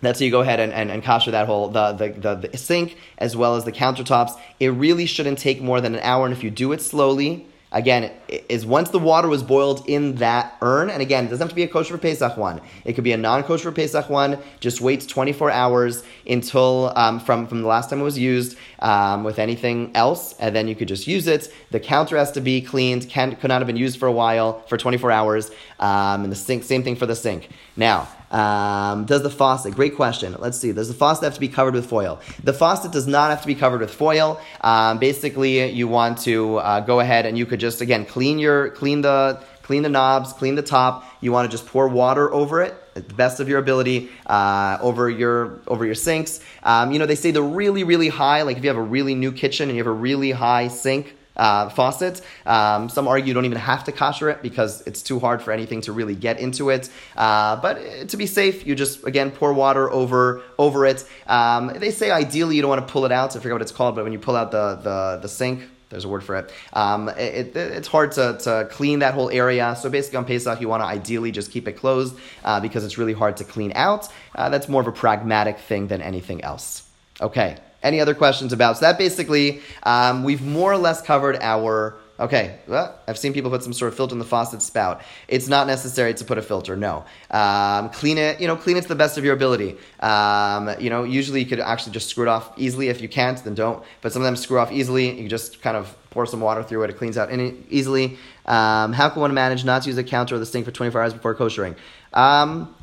that's 0.00 0.20
how 0.20 0.24
you 0.24 0.30
go 0.30 0.42
ahead 0.42 0.60
and, 0.60 0.72
and, 0.72 0.90
and 0.90 1.02
kosher 1.02 1.30
that 1.30 1.46
whole 1.46 1.68
the, 1.68 1.92
the, 1.92 2.08
the, 2.10 2.48
the 2.48 2.58
sink 2.58 2.98
as 3.16 3.36
well 3.36 3.56
as 3.56 3.64
the 3.64 3.72
countertops. 3.72 4.38
It 4.60 4.68
really 4.68 5.06
shouldn't 5.06 5.38
take 5.38 5.62
more 5.62 5.80
than 5.80 5.94
an 5.94 6.00
hour, 6.02 6.26
and 6.26 6.34
if 6.34 6.44
you 6.44 6.50
do 6.50 6.72
it 6.72 6.82
slowly, 6.82 7.46
again, 7.74 8.10
is 8.28 8.64
once 8.64 8.90
the 8.90 8.98
water 8.98 9.28
was 9.28 9.42
boiled 9.42 9.84
in 9.86 10.14
that 10.14 10.56
urn, 10.62 10.88
and 10.88 11.02
again, 11.02 11.26
it 11.26 11.28
doesn't 11.28 11.42
have 11.44 11.50
to 11.50 11.54
be 11.54 11.64
a 11.64 11.68
kosher 11.68 11.94
for 11.94 11.98
Pesach 11.98 12.36
one. 12.36 12.60
It 12.84 12.94
could 12.94 13.04
be 13.04 13.12
a 13.12 13.16
non-kosher 13.16 13.70
for 13.70 13.72
Pesach 13.72 14.08
one. 14.08 14.38
Just 14.60 14.80
waits 14.80 15.04
24 15.04 15.50
hours 15.50 16.02
until 16.26 16.92
um, 16.96 17.20
from 17.20 17.46
from 17.46 17.60
the 17.60 17.68
last 17.68 17.90
time 17.90 18.00
it 18.00 18.04
was 18.04 18.18
used 18.18 18.56
um, 18.78 19.24
with 19.24 19.38
anything 19.38 19.90
else, 19.94 20.34
and 20.38 20.56
then 20.56 20.68
you 20.68 20.74
could 20.74 20.88
just 20.88 21.06
use 21.06 21.26
it. 21.26 21.52
The 21.70 21.80
counter 21.80 22.16
has 22.16 22.32
to 22.32 22.40
be 22.40 22.62
cleaned. 22.62 23.08
Can 23.10 23.36
could 23.36 23.48
not 23.48 23.60
have 23.60 23.66
been 23.66 23.76
used 23.76 23.98
for 23.98 24.06
a 24.06 24.12
while 24.12 24.60
for 24.68 24.78
24 24.78 25.10
hours. 25.10 25.50
Um, 25.80 26.22
and 26.22 26.32
the 26.32 26.36
sink, 26.36 26.64
same 26.64 26.82
thing 26.82 26.96
for 26.96 27.06
the 27.06 27.16
sink. 27.16 27.50
Now. 27.76 28.08
Um, 28.34 29.04
does 29.04 29.22
the 29.22 29.30
faucet? 29.30 29.74
Great 29.74 29.94
question. 29.94 30.34
Let's 30.40 30.58
see. 30.58 30.72
Does 30.72 30.88
the 30.88 30.94
faucet 30.94 31.22
have 31.22 31.34
to 31.34 31.40
be 31.40 31.48
covered 31.48 31.74
with 31.74 31.86
foil? 31.86 32.20
The 32.42 32.52
faucet 32.52 32.90
does 32.90 33.06
not 33.06 33.30
have 33.30 33.40
to 33.42 33.46
be 33.46 33.54
covered 33.54 33.80
with 33.80 33.94
foil. 33.94 34.40
Um, 34.60 34.98
basically, 34.98 35.70
you 35.70 35.86
want 35.86 36.18
to 36.22 36.56
uh, 36.56 36.80
go 36.80 36.98
ahead 36.98 37.26
and 37.26 37.38
you 37.38 37.46
could 37.46 37.60
just 37.60 37.80
again 37.80 38.04
clean 38.04 38.40
your 38.40 38.70
clean 38.70 39.02
the 39.02 39.40
clean 39.62 39.84
the 39.84 39.88
knobs, 39.88 40.32
clean 40.32 40.56
the 40.56 40.62
top. 40.62 41.04
You 41.20 41.30
want 41.30 41.48
to 41.48 41.56
just 41.56 41.66
pour 41.68 41.86
water 41.86 42.32
over 42.34 42.60
it 42.60 42.74
at 42.96 43.08
the 43.08 43.14
best 43.14 43.38
of 43.38 43.48
your 43.48 43.60
ability 43.60 44.10
uh, 44.26 44.78
over 44.80 45.08
your 45.08 45.60
over 45.68 45.86
your 45.86 45.94
sinks. 45.94 46.40
Um, 46.64 46.90
you 46.90 46.98
know 46.98 47.06
they 47.06 47.14
say 47.14 47.30
the 47.30 47.42
really 47.42 47.84
really 47.84 48.08
high, 48.08 48.42
like 48.42 48.56
if 48.56 48.64
you 48.64 48.68
have 48.68 48.76
a 48.76 48.82
really 48.82 49.14
new 49.14 49.30
kitchen 49.30 49.68
and 49.68 49.78
you 49.78 49.84
have 49.84 49.92
a 49.92 49.96
really 49.96 50.32
high 50.32 50.66
sink 50.66 51.14
uh, 51.36 51.68
faucet. 51.68 52.20
Um, 52.46 52.88
some 52.88 53.08
argue 53.08 53.28
you 53.28 53.34
don't 53.34 53.44
even 53.44 53.58
have 53.58 53.84
to 53.84 53.92
kosher 53.92 54.30
it 54.30 54.42
because 54.42 54.82
it's 54.86 55.02
too 55.02 55.18
hard 55.18 55.42
for 55.42 55.52
anything 55.52 55.80
to 55.82 55.92
really 55.92 56.14
get 56.14 56.40
into 56.40 56.70
it. 56.70 56.88
Uh, 57.16 57.56
but 57.56 58.08
to 58.08 58.16
be 58.16 58.26
safe, 58.26 58.66
you 58.66 58.74
just 58.74 59.06
again 59.06 59.30
pour 59.30 59.52
water 59.52 59.90
over 59.90 60.42
over 60.58 60.86
it. 60.86 61.08
Um, 61.26 61.72
they 61.76 61.90
say 61.90 62.10
ideally 62.10 62.56
you 62.56 62.62
don't 62.62 62.70
want 62.70 62.86
to 62.86 62.92
pull 62.92 63.04
it 63.04 63.12
out. 63.12 63.36
I 63.36 63.40
forget 63.40 63.52
what 63.52 63.62
it's 63.62 63.72
called, 63.72 63.94
but 63.94 64.04
when 64.04 64.12
you 64.12 64.18
pull 64.18 64.36
out 64.36 64.50
the 64.50 64.76
the, 64.76 65.18
the 65.22 65.28
sink. 65.28 65.70
There's 65.90 66.06
a 66.06 66.08
word 66.08 66.24
for 66.24 66.34
it. 66.34 66.52
Um, 66.72 67.08
it, 67.10 67.54
it. 67.54 67.56
It's 67.56 67.86
hard 67.86 68.12
to, 68.12 68.36
to 68.40 68.66
clean 68.68 68.98
that 68.98 69.14
whole 69.14 69.30
area. 69.30 69.76
So 69.80 69.88
basically, 69.88 70.16
on 70.16 70.24
Pesach, 70.24 70.60
you 70.60 70.68
want 70.68 70.82
to 70.82 70.86
ideally 70.86 71.30
just 71.30 71.52
keep 71.52 71.68
it 71.68 71.74
closed 71.74 72.16
uh, 72.42 72.58
because 72.58 72.84
it's 72.84 72.98
really 72.98 73.12
hard 73.12 73.36
to 73.36 73.44
clean 73.44 73.70
out. 73.76 74.08
Uh, 74.34 74.48
that's 74.48 74.68
more 74.68 74.80
of 74.80 74.88
a 74.88 74.92
pragmatic 74.92 75.58
thing 75.58 75.86
than 75.86 76.02
anything 76.02 76.42
else. 76.42 76.82
Okay, 77.20 77.58
any 77.84 78.00
other 78.00 78.14
questions 78.14 78.52
about? 78.52 78.78
So 78.78 78.86
that 78.86 78.98
basically, 78.98 79.60
um, 79.84 80.24
we've 80.24 80.42
more 80.42 80.72
or 80.72 80.78
less 80.78 81.00
covered 81.00 81.36
our. 81.40 81.96
Okay, 82.18 82.60
well, 82.68 82.96
I've 83.08 83.18
seen 83.18 83.32
people 83.32 83.50
put 83.50 83.64
some 83.64 83.72
sort 83.72 83.88
of 83.88 83.96
filter 83.96 84.14
in 84.14 84.20
the 84.20 84.24
faucet 84.24 84.62
spout. 84.62 85.02
It's 85.26 85.48
not 85.48 85.66
necessary 85.66 86.14
to 86.14 86.24
put 86.24 86.38
a 86.38 86.42
filter. 86.42 86.76
No, 86.76 87.04
um, 87.32 87.90
clean 87.90 88.18
it. 88.18 88.40
You 88.40 88.46
know, 88.46 88.56
clean 88.56 88.76
it 88.76 88.82
to 88.82 88.88
the 88.88 88.94
best 88.94 89.18
of 89.18 89.24
your 89.24 89.34
ability. 89.34 89.76
Um, 89.98 90.70
you 90.78 90.90
know, 90.90 91.02
usually 91.02 91.40
you 91.40 91.46
could 91.46 91.58
actually 91.58 91.92
just 91.92 92.08
screw 92.08 92.24
it 92.24 92.28
off 92.28 92.52
easily. 92.56 92.88
If 92.88 93.00
you 93.00 93.08
can't, 93.08 93.42
then 93.42 93.54
don't. 93.54 93.84
But 94.00 94.12
some 94.12 94.22
of 94.22 94.26
them 94.26 94.36
screw 94.36 94.60
off 94.60 94.70
easily. 94.70 95.20
You 95.20 95.28
just 95.28 95.60
kind 95.60 95.76
of 95.76 95.96
pour 96.10 96.24
some 96.24 96.40
water 96.40 96.62
through 96.62 96.84
it. 96.84 96.90
It 96.90 96.96
cleans 96.96 97.18
out 97.18 97.32
easily. 97.68 98.16
Um, 98.46 98.92
how 98.92 99.10
can 99.10 99.20
one 99.20 99.34
manage 99.34 99.64
not 99.64 99.82
to 99.82 99.88
use 99.88 99.98
a 99.98 100.04
counter 100.04 100.36
or 100.36 100.38
the 100.38 100.46
sink 100.46 100.64
for 100.64 100.70
24 100.70 101.02
hours 101.02 101.12
before 101.12 101.34
koshering? 101.34 101.74
Um, 102.12 102.74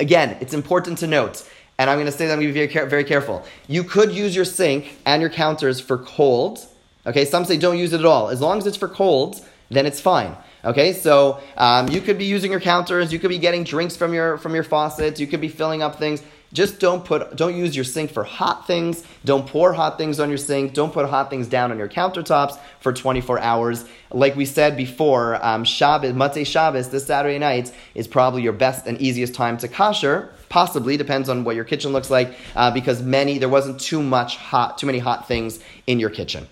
again, 0.00 0.38
it's 0.40 0.54
important 0.54 0.98
to 0.98 1.06
note 1.06 1.48
and 1.78 1.90
I'm 1.90 1.96
going 1.96 2.06
to 2.06 2.12
say 2.12 2.26
that 2.26 2.34
I'm 2.34 2.40
going 2.40 2.52
to 2.52 2.60
be 2.60 2.66
very, 2.66 2.88
very 2.88 3.04
careful. 3.04 3.44
You 3.66 3.84
could 3.84 4.12
use 4.12 4.34
your 4.34 4.44
sink 4.44 4.96
and 5.04 5.20
your 5.20 5.30
counters 5.30 5.80
for 5.80 5.98
cold. 5.98 6.64
Okay, 7.06 7.24
some 7.24 7.44
say 7.44 7.56
don't 7.56 7.78
use 7.78 7.92
it 7.92 8.00
at 8.00 8.06
all. 8.06 8.28
As 8.28 8.40
long 8.40 8.58
as 8.58 8.66
it's 8.66 8.76
for 8.76 8.88
cold, 8.88 9.44
then 9.70 9.86
it's 9.86 10.00
fine. 10.00 10.36
Okay, 10.64 10.94
so 10.94 11.40
um, 11.58 11.88
you 11.88 12.00
could 12.00 12.16
be 12.16 12.24
using 12.24 12.50
your 12.50 12.60
counters, 12.60 13.12
you 13.12 13.18
could 13.18 13.28
be 13.28 13.38
getting 13.38 13.64
drinks 13.64 13.96
from 13.96 14.14
your 14.14 14.38
from 14.38 14.54
your 14.54 14.64
faucets, 14.64 15.20
you 15.20 15.26
could 15.26 15.40
be 15.40 15.48
filling 15.48 15.82
up 15.82 15.98
things. 15.98 16.22
Just 16.54 16.78
don't 16.78 17.04
put 17.04 17.34
don't 17.36 17.56
use 17.56 17.74
your 17.74 17.84
sink 17.84 18.12
for 18.12 18.22
hot 18.22 18.64
things. 18.66 19.04
Don't 19.24 19.44
pour 19.44 19.72
hot 19.72 19.98
things 19.98 20.20
on 20.20 20.28
your 20.28 20.38
sink. 20.38 20.72
Don't 20.72 20.92
put 20.92 21.06
hot 21.10 21.28
things 21.28 21.48
down 21.48 21.72
on 21.72 21.78
your 21.78 21.88
countertops 21.88 22.58
for 22.78 22.92
24 22.92 23.40
hours. 23.40 23.84
Like 24.12 24.36
we 24.36 24.46
said 24.46 24.76
before, 24.76 25.44
um, 25.44 25.64
Shabbos, 25.64 26.12
Motzei 26.12 26.46
Shabbos, 26.46 26.90
this 26.90 27.06
Saturday 27.06 27.40
night 27.40 27.72
is 27.96 28.06
probably 28.06 28.42
your 28.42 28.52
best 28.52 28.86
and 28.86 29.00
easiest 29.00 29.34
time 29.34 29.58
to 29.58 29.68
kosher. 29.68 30.32
Possibly 30.48 30.96
depends 30.96 31.28
on 31.28 31.42
what 31.42 31.56
your 31.56 31.64
kitchen 31.64 31.92
looks 31.92 32.08
like, 32.08 32.36
uh, 32.54 32.70
because 32.70 33.02
many 33.02 33.38
there 33.38 33.48
wasn't 33.48 33.80
too 33.80 34.00
much 34.00 34.36
hot, 34.36 34.78
too 34.78 34.86
many 34.86 35.00
hot 35.00 35.26
things 35.26 35.58
in 35.88 35.98
your 35.98 36.10
kitchen. 36.10 36.46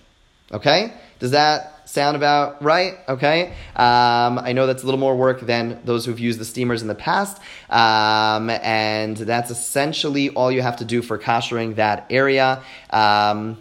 Okay, 0.51 0.93
does 1.19 1.31
that 1.31 1.82
sound 1.93 2.17
about 2.17 2.63
right? 2.63 2.97
Okay. 3.07 3.49
Um, 3.75 4.39
I 4.39 4.51
know 4.53 4.65
that's 4.65 4.81
a 4.81 4.85
little 4.85 4.99
more 4.99 5.15
work 5.15 5.41
than 5.41 5.79
those 5.85 6.05
who've 6.07 6.19
used 6.19 6.39
the 6.39 6.45
steamers 6.45 6.81
in 6.81 6.87
the 6.87 6.95
past. 6.95 7.39
Um, 7.69 8.49
and 8.49 9.15
that's 9.15 9.51
essentially 9.51 10.29
all 10.29 10.51
you 10.51 10.63
have 10.63 10.77
to 10.77 10.85
do 10.85 11.03
for 11.03 11.19
koshering 11.19 11.75
that 11.75 12.07
area. 12.09 12.63
Um, 12.89 13.59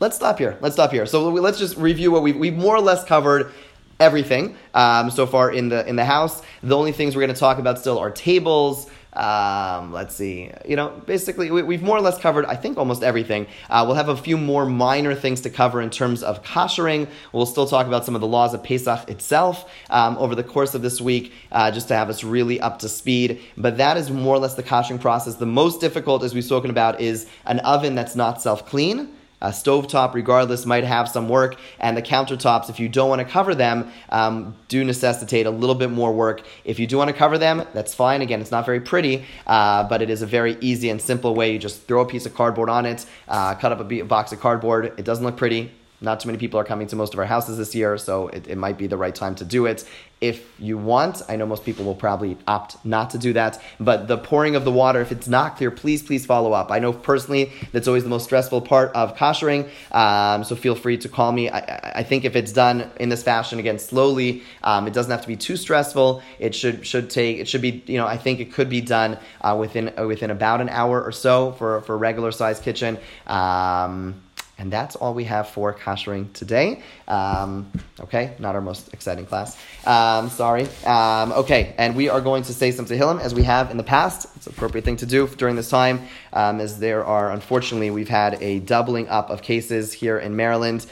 let's 0.00 0.16
stop 0.16 0.38
here. 0.38 0.56
Let's 0.62 0.74
stop 0.74 0.90
here. 0.90 1.04
So 1.04 1.28
let's 1.28 1.58
just 1.58 1.76
review 1.76 2.10
what 2.10 2.22
we've, 2.22 2.36
we've 2.36 2.56
more 2.56 2.74
or 2.74 2.80
less 2.80 3.04
covered 3.04 3.52
everything 4.00 4.56
um, 4.72 5.10
so 5.10 5.26
far 5.26 5.50
in 5.50 5.68
the 5.68 5.86
in 5.86 5.96
the 5.96 6.06
house. 6.06 6.40
The 6.62 6.76
only 6.76 6.92
things 6.92 7.14
we're 7.14 7.22
going 7.22 7.34
to 7.34 7.40
talk 7.40 7.58
about 7.58 7.78
still 7.78 7.98
are 7.98 8.10
tables, 8.10 8.88
um, 9.12 9.92
let's 9.92 10.14
see. 10.14 10.50
You 10.66 10.76
know, 10.76 10.90
basically, 11.06 11.50
we, 11.50 11.74
have 11.74 11.82
more 11.82 11.96
or 11.96 12.00
less 12.00 12.18
covered, 12.18 12.44
I 12.44 12.56
think, 12.56 12.78
almost 12.78 13.02
everything. 13.02 13.46
Uh, 13.70 13.84
we'll 13.86 13.96
have 13.96 14.08
a 14.08 14.16
few 14.16 14.36
more 14.36 14.66
minor 14.66 15.14
things 15.14 15.40
to 15.42 15.50
cover 15.50 15.80
in 15.80 15.90
terms 15.90 16.22
of 16.22 16.42
koshering. 16.42 17.08
We'll 17.32 17.46
still 17.46 17.66
talk 17.66 17.86
about 17.86 18.04
some 18.04 18.14
of 18.14 18.20
the 18.20 18.26
laws 18.26 18.54
of 18.54 18.62
Pesach 18.62 19.08
itself 19.08 19.70
um, 19.90 20.16
over 20.18 20.34
the 20.34 20.44
course 20.44 20.74
of 20.74 20.82
this 20.82 21.00
week, 21.00 21.32
uh, 21.50 21.70
just 21.70 21.88
to 21.88 21.94
have 21.94 22.10
us 22.10 22.22
really 22.22 22.60
up 22.60 22.78
to 22.80 22.88
speed. 22.88 23.40
But 23.56 23.78
that 23.78 23.96
is 23.96 24.10
more 24.10 24.36
or 24.36 24.38
less 24.38 24.54
the 24.54 24.62
koshering 24.62 25.00
process. 25.00 25.36
The 25.36 25.46
most 25.46 25.80
difficult, 25.80 26.22
as 26.22 26.34
we've 26.34 26.44
spoken 26.44 26.70
about, 26.70 27.00
is 27.00 27.26
an 27.46 27.60
oven 27.60 27.94
that's 27.94 28.14
not 28.14 28.42
self 28.42 28.66
clean. 28.66 29.14
A 29.40 29.50
stovetop, 29.50 30.14
regardless, 30.14 30.66
might 30.66 30.82
have 30.82 31.08
some 31.08 31.28
work, 31.28 31.56
and 31.78 31.96
the 31.96 32.02
countertops, 32.02 32.68
if 32.68 32.80
you 32.80 32.88
don't 32.88 33.08
want 33.08 33.20
to 33.20 33.24
cover 33.24 33.54
them, 33.54 33.92
um, 34.08 34.56
do 34.66 34.84
necessitate 34.84 35.46
a 35.46 35.50
little 35.50 35.76
bit 35.76 35.90
more 35.90 36.12
work. 36.12 36.42
If 36.64 36.80
you 36.80 36.88
do 36.88 36.96
want 36.96 37.08
to 37.08 37.16
cover 37.16 37.38
them, 37.38 37.64
that's 37.72 37.94
fine. 37.94 38.20
Again, 38.20 38.40
it's 38.40 38.50
not 38.50 38.66
very 38.66 38.80
pretty, 38.80 39.24
uh, 39.46 39.84
but 39.84 40.02
it 40.02 40.10
is 40.10 40.22
a 40.22 40.26
very 40.26 40.56
easy 40.60 40.90
and 40.90 41.00
simple 41.00 41.36
way. 41.36 41.52
You 41.52 41.58
just 41.60 41.86
throw 41.86 42.00
a 42.00 42.06
piece 42.06 42.26
of 42.26 42.34
cardboard 42.34 42.68
on 42.68 42.84
it, 42.84 43.06
uh, 43.28 43.54
cut 43.54 43.70
up 43.70 43.80
a, 43.80 44.02
box 44.02 44.32
of 44.32 44.40
cardboard. 44.40 44.86
It 44.96 45.04
doesn't 45.04 45.24
look 45.24 45.36
pretty. 45.36 45.70
Not 46.00 46.20
too 46.20 46.28
many 46.28 46.38
people 46.38 46.60
are 46.60 46.64
coming 46.64 46.86
to 46.88 46.96
most 46.96 47.12
of 47.12 47.18
our 47.18 47.26
houses 47.26 47.58
this 47.58 47.74
year, 47.74 47.98
so 47.98 48.28
it, 48.28 48.46
it 48.46 48.56
might 48.56 48.78
be 48.78 48.86
the 48.86 48.96
right 48.96 49.14
time 49.14 49.34
to 49.36 49.44
do 49.44 49.66
it. 49.66 49.84
If 50.20 50.48
you 50.60 50.78
want, 50.78 51.22
I 51.28 51.36
know 51.36 51.46
most 51.46 51.64
people 51.64 51.84
will 51.84 51.94
probably 51.94 52.36
opt 52.46 52.84
not 52.84 53.10
to 53.10 53.18
do 53.18 53.32
that, 53.34 53.60
but 53.78 54.08
the 54.08 54.18
pouring 54.18 54.56
of 54.56 54.64
the 54.64 54.70
water, 54.70 55.00
if 55.00 55.12
it's 55.12 55.28
not 55.28 55.56
clear, 55.56 55.70
please, 55.70 56.02
please 56.02 56.26
follow 56.26 56.52
up. 56.52 56.72
I 56.72 56.80
know 56.80 56.92
personally 56.92 57.52
that's 57.72 57.86
always 57.86 58.02
the 58.02 58.08
most 58.08 58.24
stressful 58.24 58.62
part 58.62 58.92
of 58.94 59.16
koshering, 59.16 59.68
um, 59.92 60.42
so 60.42 60.56
feel 60.56 60.74
free 60.74 60.98
to 60.98 61.08
call 61.08 61.30
me. 61.30 61.50
I, 61.50 62.00
I, 62.00 62.02
think 62.02 62.24
if 62.24 62.34
it's 62.34 62.52
done 62.52 62.90
in 62.98 63.08
this 63.10 63.22
fashion, 63.22 63.60
again, 63.60 63.78
slowly, 63.78 64.42
um, 64.64 64.88
it 64.88 64.92
doesn't 64.92 65.10
have 65.10 65.22
to 65.22 65.28
be 65.28 65.36
too 65.36 65.56
stressful. 65.56 66.22
It 66.40 66.54
should 66.54 66.84
should 66.84 67.10
take, 67.10 67.38
it 67.38 67.48
should 67.48 67.62
be, 67.62 67.84
you 67.86 67.98
know, 67.98 68.06
I 68.06 68.16
think 68.16 68.40
it 68.40 68.52
could 68.52 68.68
be 68.68 68.80
done 68.80 69.18
uh, 69.40 69.56
within 69.58 69.92
within 70.06 70.30
about 70.30 70.60
an 70.60 70.68
hour 70.68 71.00
or 71.02 71.12
so 71.12 71.52
for, 71.52 71.80
for 71.82 71.94
a 71.94 71.98
regular 71.98 72.32
size 72.32 72.58
kitchen. 72.58 72.98
Um, 73.26 74.20
and 74.58 74.72
that's 74.72 74.96
all 74.96 75.14
we 75.14 75.24
have 75.24 75.48
for 75.48 75.72
koshering 75.72 76.32
today. 76.32 76.82
Um, 77.06 77.70
okay, 78.00 78.34
not 78.38 78.54
our 78.54 78.60
most 78.60 78.92
exciting 78.92 79.24
class. 79.26 79.56
Um, 79.86 80.28
sorry. 80.30 80.66
Um, 80.84 81.32
okay, 81.32 81.74
and 81.78 81.94
we 81.94 82.08
are 82.08 82.20
going 82.20 82.42
to 82.44 82.52
say 82.52 82.72
some 82.72 82.84
Tehillim 82.84 83.20
as 83.20 83.34
we 83.34 83.44
have 83.44 83.70
in 83.70 83.76
the 83.76 83.84
past. 83.84 84.26
It's 84.36 84.46
an 84.46 84.54
appropriate 84.54 84.84
thing 84.84 84.96
to 84.96 85.06
do 85.06 85.28
during 85.28 85.56
this 85.56 85.70
time, 85.70 86.08
um, 86.32 86.60
as 86.60 86.78
there 86.78 87.04
are, 87.04 87.30
unfortunately, 87.30 87.90
we've 87.90 88.08
had 88.08 88.42
a 88.42 88.58
doubling 88.58 89.08
up 89.08 89.30
of 89.30 89.42
cases 89.42 89.92
here 89.92 90.18
in 90.18 90.34
Maryland. 90.34 90.86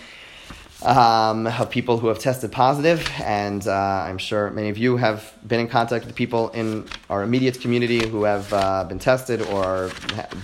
um, 0.83 1.46
of 1.46 1.70
people 1.70 1.98
who 1.98 2.09
have 2.09 2.18
tested 2.18 2.52
positive, 2.52 3.09
and 3.22 3.66
uh, 3.66 3.72
I'm 3.72 4.18
sure 4.18 4.50
many 4.50 4.68
of 4.68 4.76
you 4.76 4.96
have 4.96 5.33
been 5.46 5.61
in 5.61 5.68
contact 5.68 6.05
with 6.05 6.14
people 6.14 6.50
in 6.50 6.87
our 7.09 7.22
immediate 7.22 7.61
community 7.61 8.07
who 8.07 8.24
have 8.24 8.52
uh, 8.52 8.85
been 8.85 8.98
tested 8.98 9.40
or 9.42 9.64
are 9.64 9.90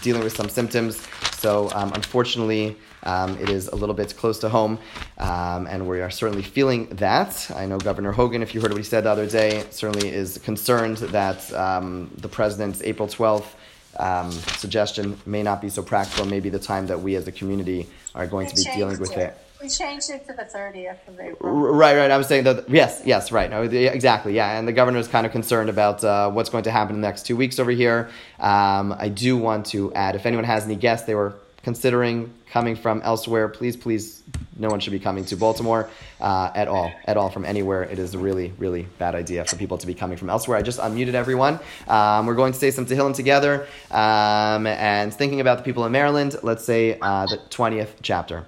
dealing 0.01 0.25
with 0.25 0.35
some 0.35 0.49
symptoms. 0.49 1.07
So, 1.43 1.69
um, 1.75 1.91
unfortunately, 1.93 2.77
um, 3.03 3.37
it 3.39 3.49
is 3.49 3.67
a 3.67 3.75
little 3.75 3.97
bit 3.97 4.15
close 4.17 4.39
to 4.39 4.49
home, 4.49 4.79
um, 5.19 5.67
and 5.67 5.89
we 5.89 6.01
are 6.01 6.09
certainly 6.09 6.45
feeling 6.45 6.87
that. 6.91 7.51
I 7.57 7.67
know 7.67 7.79
Governor 7.79 8.13
Hogan, 8.13 8.45
if 8.45 8.55
you 8.55 8.61
heard 8.61 8.71
what 8.71 8.79
he 8.79 8.85
said 8.85 9.03
the 9.03 9.11
other 9.11 9.27
day, 9.27 9.65
certainly 9.71 10.09
is 10.09 10.39
concerned 10.39 10.99
that 10.99 11.53
um, 11.53 12.13
the 12.17 12.29
president's 12.29 12.81
April 12.83 13.09
12th 13.09 13.57
um, 13.99 14.31
suggestion 14.31 15.19
may 15.27 15.43
not 15.43 15.61
be 15.61 15.69
so 15.69 15.83
practical. 15.83 16.27
Maybe 16.27 16.49
the 16.49 16.61
time 16.61 16.87
that 16.87 17.01
we 17.01 17.17
as 17.17 17.27
a 17.27 17.33
community 17.33 17.89
are 18.15 18.29
going 18.29 18.47
to 18.47 18.55
be 18.55 18.63
dealing 18.77 19.01
with 19.01 19.17
it. 19.17 19.37
We 19.63 19.69
changed 19.69 20.11
it 20.11 20.27
to 20.27 20.33
the 20.33 20.43
30th 20.43 21.07
of 21.07 21.21
April. 21.21 21.53
Right, 21.53 21.97
right. 21.97 22.11
I 22.11 22.19
was 22.19 22.27
saying 22.27 22.45
that, 22.45 22.69
yes, 22.69 23.03
yes, 23.05 23.31
right. 23.31 23.49
No, 23.49 23.63
exactly, 23.63 24.35
yeah. 24.35 24.59
And 24.59 24.67
the 24.67 24.73
governor 24.73 24.99
is 24.99 25.07
kind 25.07 25.25
of 25.25 25.31
concerned 25.31 25.71
about 25.71 26.03
uh, 26.03 26.31
what's 26.31 26.51
going 26.51 26.65
to 26.65 26.73
happen 26.73 26.97
in 26.97 27.01
the 27.01 27.07
next 27.07 27.27
two 27.27 27.37
weeks 27.37 27.61
over 27.61 27.71
here. 27.71 28.11
Um, 28.41 28.93
I 28.99 29.09
do 29.09 29.37
want 29.37 29.67
to 29.67 29.95
add, 29.95 30.17
if 30.17 30.27
anyone 30.27 30.45
has 30.45 30.65
any 30.65 30.75
guests, 30.75 31.07
they 31.07 31.15
were 31.15 31.37
considering 31.63 32.35
coming 32.51 32.75
from 32.75 33.03
elsewhere, 33.03 33.47
please, 33.49 33.77
please, 33.77 34.25
no 34.59 34.69
one 34.69 34.81
should 34.81 34.91
be 34.91 34.99
coming 34.99 35.25
to 35.27 35.37
Baltimore 35.37 35.89
uh, 36.21 36.51
at 36.57 36.67
all, 36.67 36.91
at 37.05 37.17
all 37.17 37.31
from 37.31 37.45
anywhere. 37.45 37.85
It 37.85 38.01
is 38.01 38.15
a 38.15 38.19
really, 38.19 38.53
really 38.59 38.89
bad 38.99 39.15
idea 39.15 39.45
for 39.45 39.55
people 39.55 39.79
to 39.79 39.87
be 39.87 39.95
coming 39.95 40.19
from 40.19 40.29
elsewhere. 40.29 40.59
I 40.59 40.63
just 40.63 40.81
unmuted 40.81 41.15
everyone. 41.15 41.61
Um, 41.87 42.27
we're 42.27 42.35
going 42.35 42.53
to 42.53 42.59
say 42.59 42.73
some 42.73 42.85
Tehillim 42.85 43.15
together 43.15 43.69
um, 43.93 44.67
and 44.67 45.15
thinking 45.15 45.41
about 45.41 45.59
the 45.59 45.65
people 45.65 45.87
in 45.87 45.93
Maryland. 45.93 46.35
Let's 46.43 46.65
say 46.65 46.99
uh, 47.01 47.27
the 47.27 47.39
20th 47.49 47.91
chapter. 48.03 48.45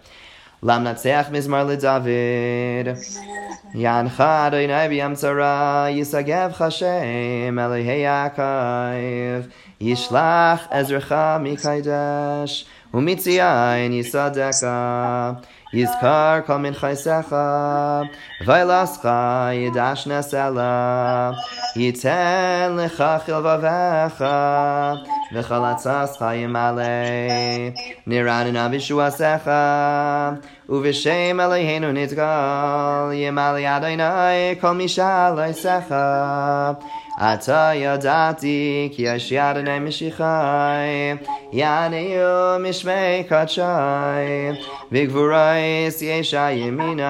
Lamnatseach 0.64 1.28
mizmar 1.30 1.66
leDavid. 1.68 2.86
Yanhado 3.74 4.56
Adonai 4.56 4.88
b'yamtzara 4.88 5.92
yisagev 5.92 6.56
Hashem 6.56 7.58
Elohei 7.64 8.00
Yaakov. 8.08 9.50
Yishlach 9.78 10.64
Ezracha 10.72 11.36
mikaidesh. 11.44 12.64
Umitziyayin 12.94 13.92
yisadeka. 13.92 15.42
יזכר 15.74 16.40
כל 16.46 16.56
מנחייסך, 16.56 17.36
וילסך 18.46 19.08
ידש 19.52 20.06
נסלה, 20.06 21.30
ייתן 21.76 22.76
לך 22.78 23.04
חלבבך, 23.26 24.24
וחלצסך 25.34 26.24
ימלא, 26.34 26.82
נרננה 28.06 28.68
בשועסך, 28.68 29.50
ובשם 30.68 31.40
אלוהינו 31.40 31.92
נתגל, 31.92 33.10
ימלא 33.12 33.76
אדוני 33.76 34.54
כל 34.60 34.72
משאל 34.72 35.40
עשיך. 35.40 35.94
עתה 37.18 37.70
ידעתי 37.74 38.88
כי 38.92 39.02
יש 39.02 39.32
אדוני 39.32 39.78
משיחי, 39.78 40.24
יענהו 41.52 42.58
משמי 42.60 43.24
קדשי, 43.28 43.60
וגבורייס 44.92 46.02
ישע 46.02 46.50
ימיני. 46.50 47.02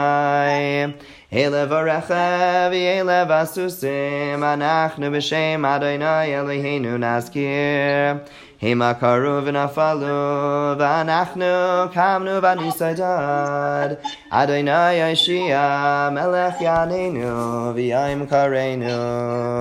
אלה 1.33 1.67
ברכב, 1.67 2.71
אלה 2.73 3.25
בסוסים, 3.25 4.45
אנחנו 4.45 5.11
בשם 5.13 5.65
אדוני 5.65 6.39
אלוהינו 6.39 6.99
נזכיר. 6.99 8.15
המה 8.63 8.95
קרו 8.95 9.45
ונפלו, 9.45 10.75
ואנחנו 10.79 11.45
קמנו 11.93 12.43
בניסיידד. 12.43 13.89
אדוני 14.31 14.93
ישיע, 14.93 16.09
מלך 16.13 16.61
יעננו, 16.61 17.75
ויום 17.75 18.27
קראנו. 18.27 19.55